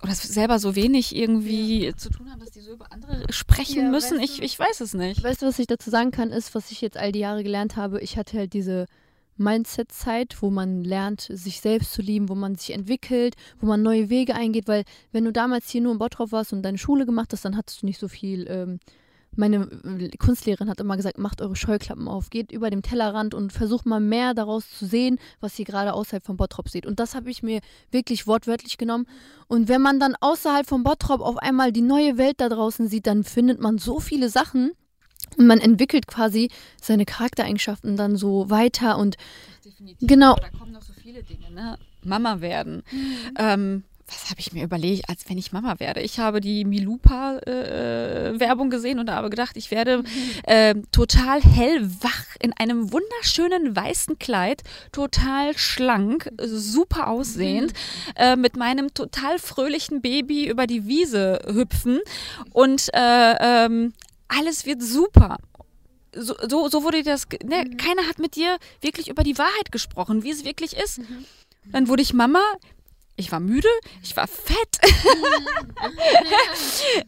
[0.02, 1.96] oder selber so wenig irgendwie ja.
[1.96, 4.18] zu tun haben, dass die so über andere sprechen ja, müssen.
[4.20, 5.22] Ich, ich weiß es nicht.
[5.22, 7.76] Weißt du, was ich dazu sagen kann, ist, was ich jetzt all die Jahre gelernt
[7.76, 8.00] habe.
[8.00, 8.86] Ich hatte halt diese
[9.36, 14.10] Mindset-Zeit, wo man lernt, sich selbst zu lieben, wo man sich entwickelt, wo man neue
[14.10, 17.32] Wege eingeht, weil wenn du damals hier nur im Bottrop warst und deine Schule gemacht
[17.32, 18.80] hast, dann hattest du nicht so viel ähm,
[19.40, 23.52] meine äh, Kunstlehrerin hat immer gesagt, macht eure Scheuklappen auf, geht über dem Tellerrand und
[23.52, 26.86] versucht mal mehr daraus zu sehen, was ihr gerade außerhalb von Bottrop seht.
[26.86, 29.06] Und das habe ich mir wirklich wortwörtlich genommen.
[29.48, 33.06] Und wenn man dann außerhalb von Bottrop auf einmal die neue Welt da draußen sieht,
[33.08, 34.72] dann findet man so viele Sachen.
[35.36, 36.50] Und man entwickelt quasi
[36.80, 39.16] seine Charaktereigenschaften dann so weiter und
[39.64, 40.08] Definitiv.
[40.08, 40.34] Genau.
[40.36, 41.78] Da kommen noch so viele Dinge, ne?
[42.02, 42.82] Mama werden.
[43.38, 46.00] Ähm, was habe ich mir überlegt, als wenn ich Mama werde?
[46.00, 50.02] Ich habe die Milupa-Werbung äh, gesehen und habe gedacht, ich werde
[50.44, 57.72] äh, total hellwach in einem wunderschönen weißen Kleid, total schlank, super aussehend,
[58.16, 62.00] äh, mit meinem total fröhlichen Baby über die Wiese hüpfen
[62.52, 63.92] und äh, ähm,
[64.28, 65.38] alles wird super.
[66.12, 67.28] So, so, so wurde das.
[67.44, 71.00] Ne, Keiner hat mit dir wirklich über die Wahrheit gesprochen, wie es wirklich ist.
[71.70, 72.40] Dann wurde ich Mama.
[73.16, 73.68] Ich war müde,
[74.02, 74.78] ich war fett.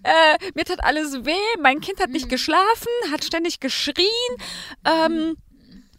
[0.02, 4.06] äh, mir tat alles weh, mein Kind hat nicht geschlafen, hat ständig geschrien.
[4.84, 5.36] Ähm,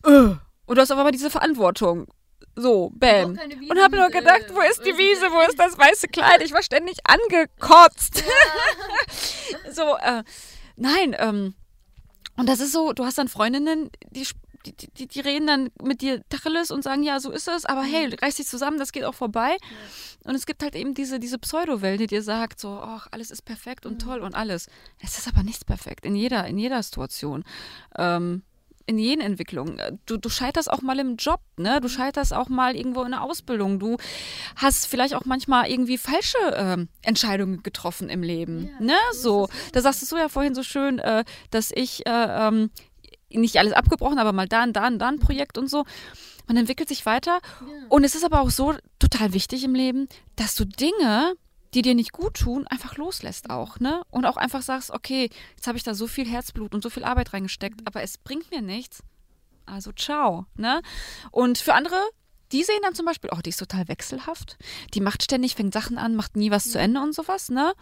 [0.05, 0.35] äh.
[0.65, 2.07] Und du hast aber diese Verantwortung.
[2.55, 3.39] So, bam.
[3.69, 6.43] Und habe nur gedacht, wo ist die Wiese, wo ist das weiße Kleid?
[6.43, 8.23] Ich war ständig angekotzt.
[9.71, 10.23] so, äh,
[10.75, 11.55] nein, ähm,
[12.37, 14.27] und das ist so, du hast dann Freundinnen, die,
[14.65, 17.83] die, die, die reden dann mit dir Tacheles und sagen, ja, so ist es, aber
[17.83, 19.57] hey, reiß dich zusammen, das geht auch vorbei.
[20.23, 23.43] Und es gibt halt eben diese, diese Pseudo-Welt, die dir sagt, so, ach, alles ist
[23.43, 24.67] perfekt und toll und alles.
[24.99, 27.43] Es ist aber nichts perfekt, in jeder, in jeder Situation.
[27.97, 28.43] Ähm,
[28.85, 29.79] in jenen Entwicklungen.
[30.05, 31.79] Du, du scheiterst auch mal im Job, ne?
[31.79, 33.79] Du scheiterst auch mal irgendwo in der Ausbildung.
[33.79, 33.95] Du
[34.57, 38.95] hast vielleicht auch manchmal irgendwie falsche ähm, Entscheidungen getroffen im Leben, Ja, ne?
[39.13, 39.53] so So, ja.
[39.71, 42.11] da sagst du ja vorhin so schön, äh, dass ich äh,
[42.47, 42.71] ähm,
[43.33, 45.85] nicht alles abgebrochen, aber mal da und da und da ein Projekt und so.
[46.47, 47.39] Man entwickelt sich weiter.
[47.89, 51.33] Und es ist aber auch so total wichtig im Leben, dass du Dinge,
[51.73, 54.01] die dir nicht gut tun, einfach loslässt auch, ne?
[54.11, 57.03] Und auch einfach sagst, okay, jetzt habe ich da so viel Herzblut und so viel
[57.03, 59.03] Arbeit reingesteckt, aber es bringt mir nichts.
[59.65, 60.81] Also ciao, ne?
[61.31, 62.01] Und für andere,
[62.51, 64.57] die sehen dann zum Beispiel, oh, die ist total wechselhaft,
[64.93, 67.73] die macht ständig, fängt Sachen an, macht nie was zu Ende und sowas, ne?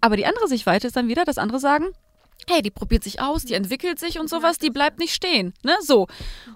[0.00, 1.86] Aber die andere Sichtweite ist dann wieder, dass andere sagen,
[2.50, 5.72] hey, die probiert sich aus, die entwickelt sich und sowas, die bleibt nicht stehen, ne?
[5.80, 6.06] So.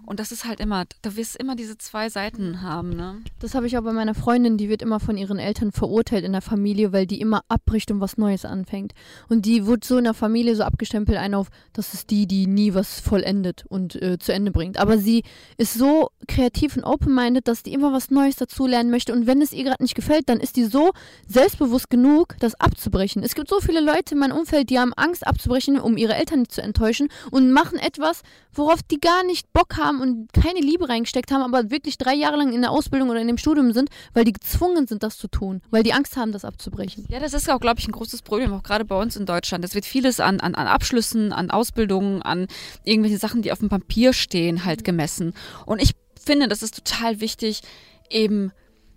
[0.06, 3.22] Und das ist halt immer, du wirst immer diese zwei Seiten haben, ne?
[3.40, 6.32] Das habe ich auch bei meiner Freundin, die wird immer von ihren Eltern verurteilt in
[6.32, 8.92] der Familie, weil die immer abbricht und was Neues anfängt.
[9.28, 12.46] Und die wird so in der Familie so abgestempelt ein auf, das ist die, die
[12.46, 14.78] nie was vollendet und äh, zu Ende bringt.
[14.78, 15.24] Aber sie
[15.56, 19.12] ist so kreativ und open-minded, dass die immer was Neues dazulernen möchte.
[19.12, 20.92] Und wenn es ihr gerade nicht gefällt, dann ist die so
[21.26, 23.22] selbstbewusst genug, das abzubrechen.
[23.22, 26.40] Es gibt so viele Leute in meinem Umfeld, die haben Angst abzubrechen, um ihre Eltern
[26.40, 30.88] nicht zu enttäuschen und machen etwas, worauf die gar nicht Bock haben und keine Liebe
[30.88, 33.90] reingesteckt haben, aber wirklich drei Jahre lang in der Ausbildung oder in dem Studium sind,
[34.14, 37.06] weil die gezwungen sind, das zu tun, weil die Angst haben, das abzubrechen.
[37.08, 39.64] Ja, das ist auch, glaube ich, ein großes Problem, auch gerade bei uns in Deutschland.
[39.64, 42.46] Es wird vieles an, an, an Abschlüssen, an Ausbildungen, an
[42.84, 45.34] irgendwelche Sachen, die auf dem Papier stehen, halt gemessen.
[45.66, 45.92] Und ich
[46.24, 47.62] finde, das ist total wichtig,
[48.10, 48.52] eben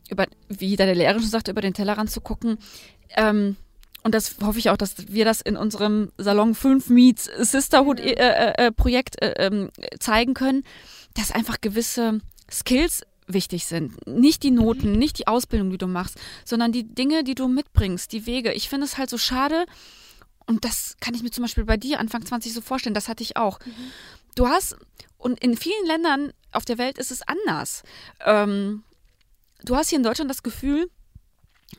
[0.10, 2.58] über, wie deine Lehrerin schon sagte, über den Tellerrand zu gucken.
[3.16, 3.56] Ähm,
[4.04, 8.14] und das hoffe ich auch, dass wir das in unserem Salon 5 Meets Sisterhood äh,
[8.14, 10.64] äh, äh, Projekt äh, ähm, zeigen können,
[11.14, 14.06] dass einfach gewisse Skills wichtig sind.
[14.08, 18.12] Nicht die Noten, nicht die Ausbildung, die du machst, sondern die Dinge, die du mitbringst,
[18.12, 18.54] die Wege.
[18.54, 19.66] Ich finde es halt so schade,
[20.48, 23.24] und das kann ich mir zum Beispiel bei dir Anfang 20 so vorstellen, das hatte
[23.24, 23.60] ich auch.
[24.36, 24.76] Du hast,
[25.18, 27.84] und in vielen Ländern auf der Welt ist es anders.
[28.26, 28.84] Ähm,
[29.64, 30.90] du hast hier in Deutschland das Gefühl,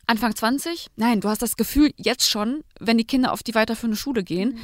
[0.06, 3.96] Anfang 20, nein, du hast das Gefühl jetzt schon, wenn die Kinder auf die weiterführende
[3.96, 4.58] Schule gehen,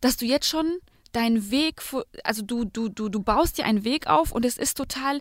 [0.00, 0.78] dass du jetzt schon
[1.12, 1.82] deinen Weg,
[2.24, 5.20] also du, du, du, du baust dir einen Weg auf und es ist total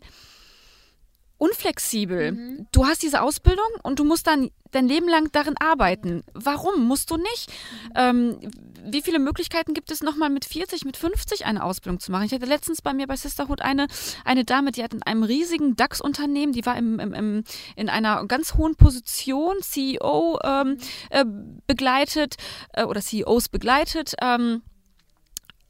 [1.39, 2.65] unflexibel.
[2.71, 6.23] Du hast diese Ausbildung und du musst dann dein Leben lang darin arbeiten.
[6.33, 6.85] Warum?
[6.85, 7.51] Musst du nicht?
[7.95, 8.37] Ähm,
[8.83, 12.25] wie viele Möglichkeiten gibt es nochmal mit 40, mit 50 eine Ausbildung zu machen?
[12.25, 13.87] Ich hatte letztens bei mir bei Sisterhood eine,
[14.25, 17.43] eine Dame, die hat in einem riesigen DAX-Unternehmen, die war im, im, im,
[17.75, 20.77] in einer ganz hohen Position, CEO ähm,
[21.09, 21.25] äh,
[21.65, 22.35] begleitet
[22.73, 24.13] äh, oder CEOs begleitet.
[24.21, 24.61] Ähm,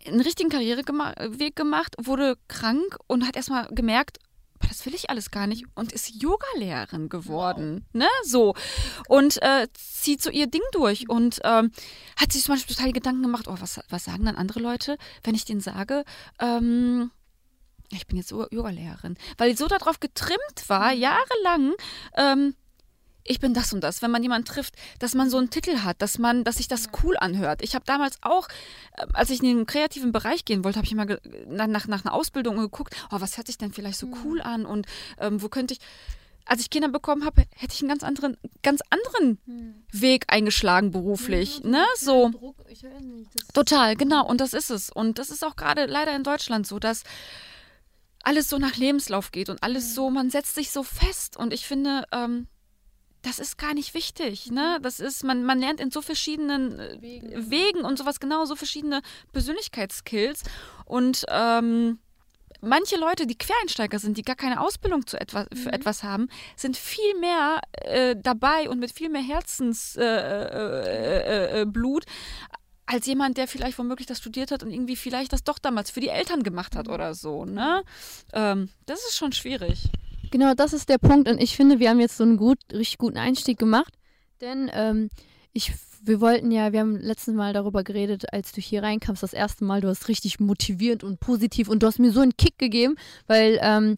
[0.07, 4.17] einen richtigen Karriereweg gemacht, wurde krank und hat erstmal gemerkt,
[4.59, 5.65] "Boah, das will ich alles gar nicht.
[5.75, 8.55] Und ist Yogalehrerin geworden, ne, so.
[9.07, 11.09] Und äh, zieht so ihr Ding durch.
[11.09, 11.71] Und ähm,
[12.15, 15.35] hat sich zum Beispiel total Gedanken gemacht, oh, was, was sagen dann andere Leute, wenn
[15.35, 16.03] ich denen sage,
[16.39, 17.11] ähm,
[17.91, 21.73] ich bin jetzt Yo- Yogalehrerin, weil die so darauf getrimmt war, jahrelang,
[22.15, 22.55] ähm,
[23.29, 26.01] ich bin das und das, wenn man jemanden trifft, dass man so einen Titel hat,
[26.01, 27.61] dass man, dass sich das cool anhört.
[27.61, 28.47] Ich habe damals auch,
[28.97, 32.03] äh, als ich in den kreativen Bereich gehen wollte, habe ich immer ge- nach, nach,
[32.03, 34.87] einer Ausbildung geguckt, oh, was hört sich denn vielleicht so cool an und
[35.19, 35.79] ähm, wo könnte ich.
[36.45, 39.75] als ich Kinder bekommen habe, hätte ich einen ganz anderen, ganz anderen hm.
[39.91, 41.59] Weg eingeschlagen beruflich.
[41.63, 41.85] Ja, ne?
[41.95, 42.29] So.
[42.67, 44.25] Nicht, Total, genau.
[44.25, 44.89] Und das ist es.
[44.89, 47.03] Und das ist auch gerade leider in Deutschland so, dass
[48.23, 51.37] alles so nach Lebenslauf geht und alles so, man setzt sich so fest.
[51.37, 52.47] Und ich finde, ähm,
[53.21, 54.51] das ist gar nicht wichtig.
[54.51, 54.79] Ne?
[54.81, 57.51] Das ist, man, man lernt in so verschiedenen äh, Wegen.
[57.51, 59.01] Wegen und sowas genau, so verschiedene
[59.33, 60.43] Persönlichkeitskills.
[60.85, 61.99] Und ähm,
[62.61, 65.73] manche Leute, die Quereinsteiger sind, die gar keine Ausbildung zu etwas, für mhm.
[65.73, 72.01] etwas haben, sind viel mehr äh, dabei und mit viel mehr Herzensblut äh, äh, äh
[72.85, 75.99] als jemand, der vielleicht womöglich das studiert hat und irgendwie vielleicht das doch damals für
[75.99, 76.93] die Eltern gemacht hat mhm.
[76.93, 77.45] oder so.
[77.45, 77.83] Ne?
[78.33, 79.91] Ähm, das ist schon schwierig.
[80.31, 81.29] Genau, das ist der Punkt.
[81.29, 83.93] Und ich finde, wir haben jetzt so einen gut, richtig guten Einstieg gemacht.
[84.41, 85.09] Denn ähm,
[85.53, 89.33] ich, wir wollten ja, wir haben letztes Mal darüber geredet, als du hier reinkamst, das
[89.33, 92.57] erste Mal, du hast richtig motivierend und positiv und du hast mir so einen Kick
[92.57, 92.95] gegeben,
[93.27, 93.95] weil ähm,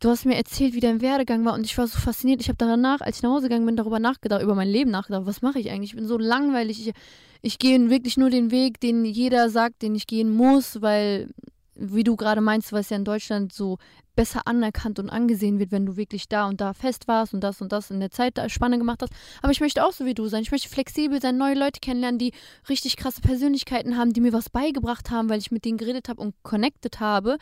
[0.00, 2.40] du hast mir erzählt, wie dein Werdegang war und ich war so fasziniert.
[2.40, 5.26] Ich habe danach, als ich nach Hause gegangen bin, darüber nachgedacht, über mein Leben nachgedacht.
[5.26, 5.90] Was mache ich eigentlich?
[5.90, 6.88] Ich bin so langweilig.
[6.88, 6.94] Ich,
[7.42, 11.28] ich gehe wirklich nur den Weg, den jeder sagt, den ich gehen muss, weil,
[11.74, 13.78] wie du gerade meinst, es ja in Deutschland so
[14.14, 17.60] besser anerkannt und angesehen wird, wenn du wirklich da und da fest warst und das
[17.60, 19.12] und das in der Zeitspanne gemacht hast.
[19.42, 20.42] Aber ich möchte auch so wie du sein.
[20.42, 22.32] Ich möchte flexibel sein, neue Leute kennenlernen, die
[22.68, 26.20] richtig krasse Persönlichkeiten haben, die mir was beigebracht haben, weil ich mit denen geredet habe
[26.20, 27.38] und connected habe.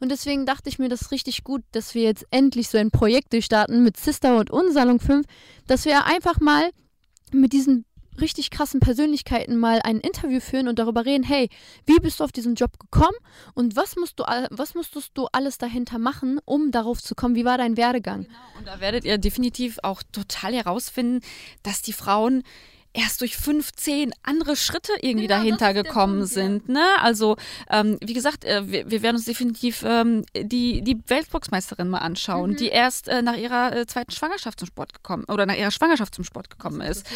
[0.00, 2.90] Und deswegen dachte ich mir, das ist richtig gut, dass wir jetzt endlich so ein
[2.90, 5.26] Projekt durchstarten mit Sisterhood und Salon 5,
[5.66, 6.70] dass wir einfach mal
[7.32, 7.84] mit diesen
[8.20, 11.48] richtig krassen Persönlichkeiten mal ein Interview führen und darüber reden, hey,
[11.86, 13.16] wie bist du auf diesen Job gekommen
[13.54, 17.34] und was musst du was musstest du alles dahinter machen, um darauf zu kommen?
[17.34, 18.24] Wie war dein Werdegang?
[18.24, 18.38] Genau.
[18.58, 21.20] Und da werdet ihr definitiv auch total herausfinden,
[21.62, 22.42] dass die Frauen
[22.92, 26.68] erst durch 15 andere Schritte irgendwie genau, dahinter gekommen Punkt, sind.
[26.68, 26.74] Ja.
[26.74, 26.84] Ne?
[27.00, 27.36] Also,
[27.70, 32.50] ähm, wie gesagt, äh, wir, wir, werden uns definitiv ähm, die, die Weltboxmeisterin mal anschauen,
[32.52, 32.56] mhm.
[32.56, 36.14] die erst äh, nach ihrer äh, zweiten Schwangerschaft zum Sport gekommen oder nach ihrer Schwangerschaft
[36.14, 37.06] zum Sport gekommen ist.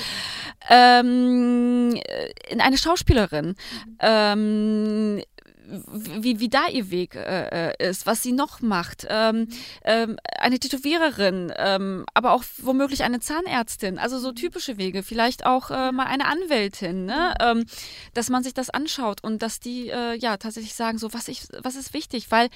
[0.68, 3.56] Ähm, äh, eine Schauspielerin.
[4.00, 5.22] Mhm.
[5.66, 9.06] Wie, wie da ihr Weg äh, äh, ist, was sie noch macht.
[9.08, 9.48] Ähm,
[9.84, 13.98] ähm, eine Tätowiererin, ähm, aber auch womöglich eine Zahnärztin.
[13.98, 15.02] Also so typische Wege.
[15.02, 17.34] Vielleicht auch äh, mal eine Anwältin, ne?
[17.40, 17.64] Ähm,
[18.12, 21.46] dass man sich das anschaut und dass die äh, ja tatsächlich sagen, so was, ich,
[21.62, 22.48] was ist wichtig, weil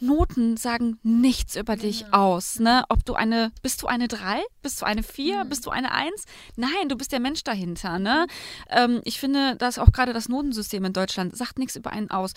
[0.00, 2.84] Noten sagen nichts über dich aus, ne?
[2.88, 4.42] Ob du eine, bist du eine 3?
[4.62, 5.44] Bist du eine 4?
[5.44, 5.48] Mhm.
[5.48, 6.24] Bist du eine 1?
[6.56, 8.26] Nein, du bist der Mensch dahinter, ne?
[8.68, 12.32] Ähm, ich finde, dass auch gerade das Notensystem in Deutschland sagt nichts über einen aus.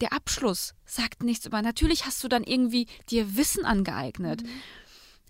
[0.00, 1.62] Der Abschluss sagt nichts über.
[1.62, 4.42] Natürlich hast du dann irgendwie dir Wissen angeeignet.
[4.42, 4.48] Mhm.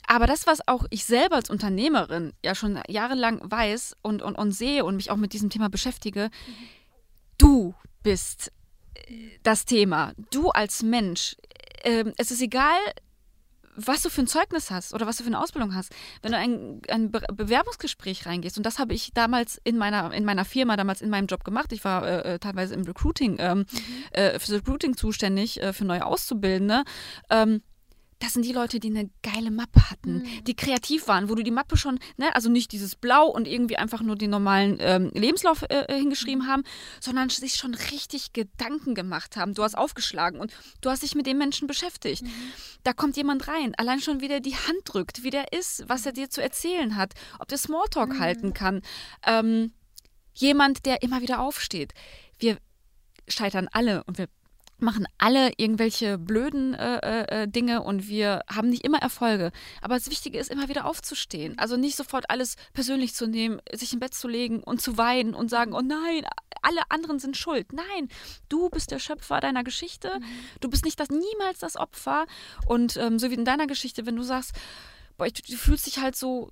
[0.06, 4.52] Aber das, was auch ich selber als Unternehmerin ja schon jahrelang weiß und, und, und
[4.52, 6.54] sehe und mich auch mit diesem Thema beschäftige, mhm.
[7.38, 8.52] du bist
[9.42, 10.12] das Thema.
[10.30, 11.36] Du als Mensch,
[11.82, 12.78] äh, es ist egal,
[13.74, 16.38] was du für ein Zeugnis hast oder was du für eine Ausbildung hast, wenn du
[16.38, 20.76] ein, ein Be Bewerbungsgespräch reingehst, und das habe ich damals in meiner, in meiner Firma,
[20.76, 23.66] damals in meinem Job gemacht, ich war äh, äh teilweise im Recruiting, ähm, mhm.
[24.12, 26.84] äh, für Recruiting zuständig, äh, für neue Auszubildende,
[27.30, 27.62] ähm,
[28.22, 30.44] das sind die Leute, die eine geile Mappe hatten, mhm.
[30.44, 33.76] die kreativ waren, wo du die Mappe schon, ne, also nicht dieses Blau und irgendwie
[33.76, 36.48] einfach nur den normalen ähm, Lebenslauf äh, äh hingeschrieben mhm.
[36.48, 36.62] haben,
[37.00, 39.54] sondern sich schon richtig Gedanken gemacht haben.
[39.54, 42.22] Du hast aufgeschlagen und du hast dich mit dem Menschen beschäftigt.
[42.22, 42.32] Mhm.
[42.84, 46.06] Da kommt jemand rein, allein schon, wie der die Hand drückt, wie der ist, was
[46.06, 48.18] er dir zu erzählen hat, ob der Smalltalk mhm.
[48.20, 48.82] halten kann.
[49.26, 49.72] Ähm,
[50.32, 51.92] jemand, der immer wieder aufsteht.
[52.38, 52.58] Wir
[53.26, 54.28] scheitern alle und wir
[54.82, 59.52] machen alle irgendwelche blöden äh, äh, äh, Dinge und wir haben nicht immer Erfolge.
[59.80, 61.58] Aber das Wichtige ist, immer wieder aufzustehen.
[61.58, 65.34] Also nicht sofort alles persönlich zu nehmen, sich im Bett zu legen und zu weinen
[65.34, 66.24] und sagen, oh nein,
[66.62, 67.72] alle anderen sind schuld.
[67.72, 68.08] Nein,
[68.48, 70.18] du bist der Schöpfer deiner Geschichte.
[70.18, 70.24] Mhm.
[70.60, 72.26] Du bist nicht das, niemals das Opfer.
[72.66, 74.52] Und ähm, so wie in deiner Geschichte, wenn du sagst,
[75.16, 76.50] boah, ich, du fühlst dich halt so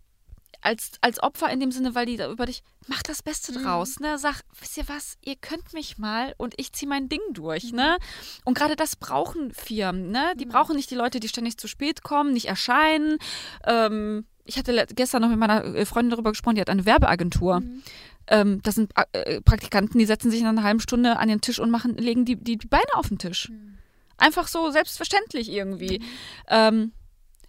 [0.62, 3.62] als, als Opfer in dem Sinne, weil die da über dich, mach das Beste mhm.
[3.62, 4.18] draus, ne?
[4.18, 7.76] Sag, wisst ihr was, ihr könnt mich mal und ich ziehe mein Ding durch, mhm.
[7.76, 7.98] ne?
[8.44, 10.32] Und gerade das brauchen Firmen, ne?
[10.36, 10.50] Die mhm.
[10.50, 13.18] brauchen nicht die Leute, die ständig zu spät kommen, nicht erscheinen.
[13.64, 17.60] Ähm, ich hatte gestern noch mit meiner äh, Freundin darüber gesprochen, die hat eine Werbeagentur.
[17.60, 17.82] Mhm.
[18.26, 21.58] Ähm, das sind äh, Praktikanten, die setzen sich in einer halben Stunde an den Tisch
[21.58, 23.48] und machen, legen die, die, die Beine auf den Tisch.
[23.48, 23.78] Mhm.
[24.18, 25.98] Einfach so selbstverständlich irgendwie.
[26.00, 26.04] Mhm.
[26.48, 26.92] Ähm,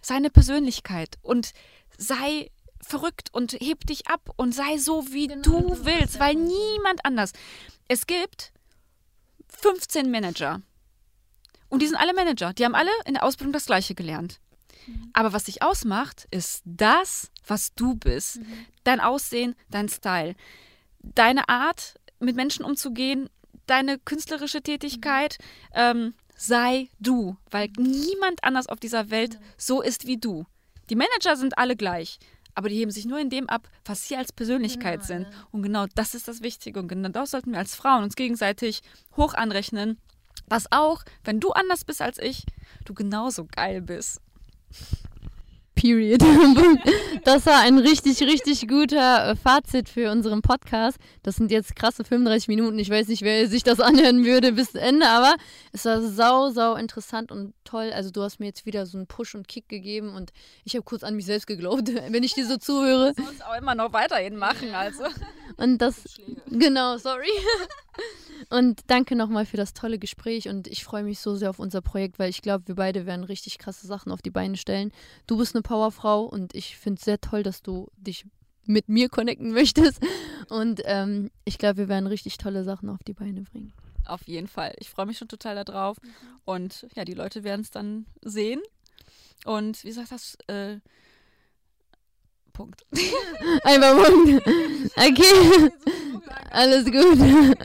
[0.00, 1.52] seine Persönlichkeit und
[1.96, 2.50] sei
[2.86, 7.32] verrückt und heb dich ab und sei so, wie genau, du willst, weil niemand anders.
[7.88, 8.52] Es gibt
[9.48, 10.60] 15 Manager.
[11.68, 12.52] Und die sind alle Manager.
[12.52, 14.40] Die haben alle in der Ausbildung das Gleiche gelernt.
[14.86, 15.10] Mhm.
[15.12, 18.38] Aber was dich ausmacht, ist das, was du bist.
[18.38, 18.66] Mhm.
[18.84, 20.34] Dein Aussehen, dein Style.
[21.00, 23.28] Deine Art, mit Menschen umzugehen,
[23.66, 25.38] deine künstlerische Tätigkeit.
[25.40, 25.74] Mhm.
[25.74, 30.44] Ähm, sei du, weil niemand anders auf dieser Welt so ist wie du.
[30.90, 32.18] Die Manager sind alle gleich,
[32.54, 35.22] aber die heben sich nur in dem ab, was sie als Persönlichkeit Genau, sind.
[35.32, 35.46] ja.
[35.50, 36.78] Und genau das ist das Wichtige.
[36.80, 38.82] Und genau das sollten wir als Frauen uns gegenseitig
[39.16, 39.98] hoch anrechnen,
[40.48, 42.44] dass auch, wenn du anders bist als ich,
[42.84, 44.20] du genauso geil bist.
[45.74, 46.22] Period.
[47.24, 50.98] Das war ein richtig, richtig guter äh, Fazit für unseren Podcast.
[51.22, 52.76] Das sind jetzt krasse 35 Minuten.
[52.80, 55.36] Ich weiß nicht, wer sich das anhören würde bis Ende, aber
[55.70, 57.92] es war sau, sau interessant und toll.
[57.94, 60.32] Also du hast mir jetzt wieder so einen Push und Kick gegeben und
[60.64, 63.12] ich habe kurz an mich selbst geglaubt, wenn ich dir so zuhöre.
[63.14, 65.04] Du uns auch immer noch weiterhin machen, also.
[65.56, 66.04] Und das,
[66.50, 67.26] genau, sorry.
[68.50, 71.80] Und danke nochmal für das tolle Gespräch und ich freue mich so sehr auf unser
[71.80, 74.92] Projekt, weil ich glaube, wir beide werden richtig krasse Sachen auf die Beine stellen.
[75.26, 78.26] Du bist eine Powerfrau und ich finde es sehr toll, dass du dich
[78.66, 80.00] mit mir connecten möchtest.
[80.48, 83.72] Und ähm, ich glaube, wir werden richtig tolle Sachen auf die Beine bringen.
[84.04, 84.74] Auf jeden Fall.
[84.78, 85.96] Ich freue mich schon total darauf.
[86.44, 88.60] Und ja, die Leute werden es dann sehen.
[89.44, 90.78] Und wie gesagt, das äh,
[92.52, 92.84] Punkt.
[93.64, 94.46] Einfach Punkt.
[94.96, 95.70] Okay,
[96.50, 97.56] alles gut.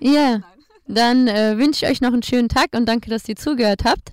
[0.00, 0.40] Ja,
[0.86, 4.12] dann äh, wünsche ich euch noch einen schönen Tag und danke, dass ihr zugehört habt.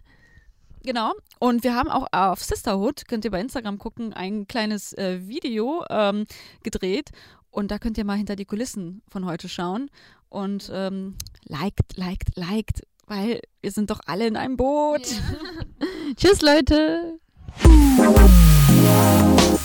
[0.83, 1.13] Genau.
[1.39, 5.83] Und wir haben auch auf Sisterhood, könnt ihr bei Instagram gucken, ein kleines äh, Video
[5.89, 6.25] ähm,
[6.63, 7.11] gedreht.
[7.51, 9.89] Und da könnt ihr mal hinter die Kulissen von heute schauen.
[10.29, 11.15] Und ähm,
[11.45, 15.01] liked, liked, liked, weil wir sind doch alle in einem Boot.
[16.15, 17.19] Tschüss, Leute.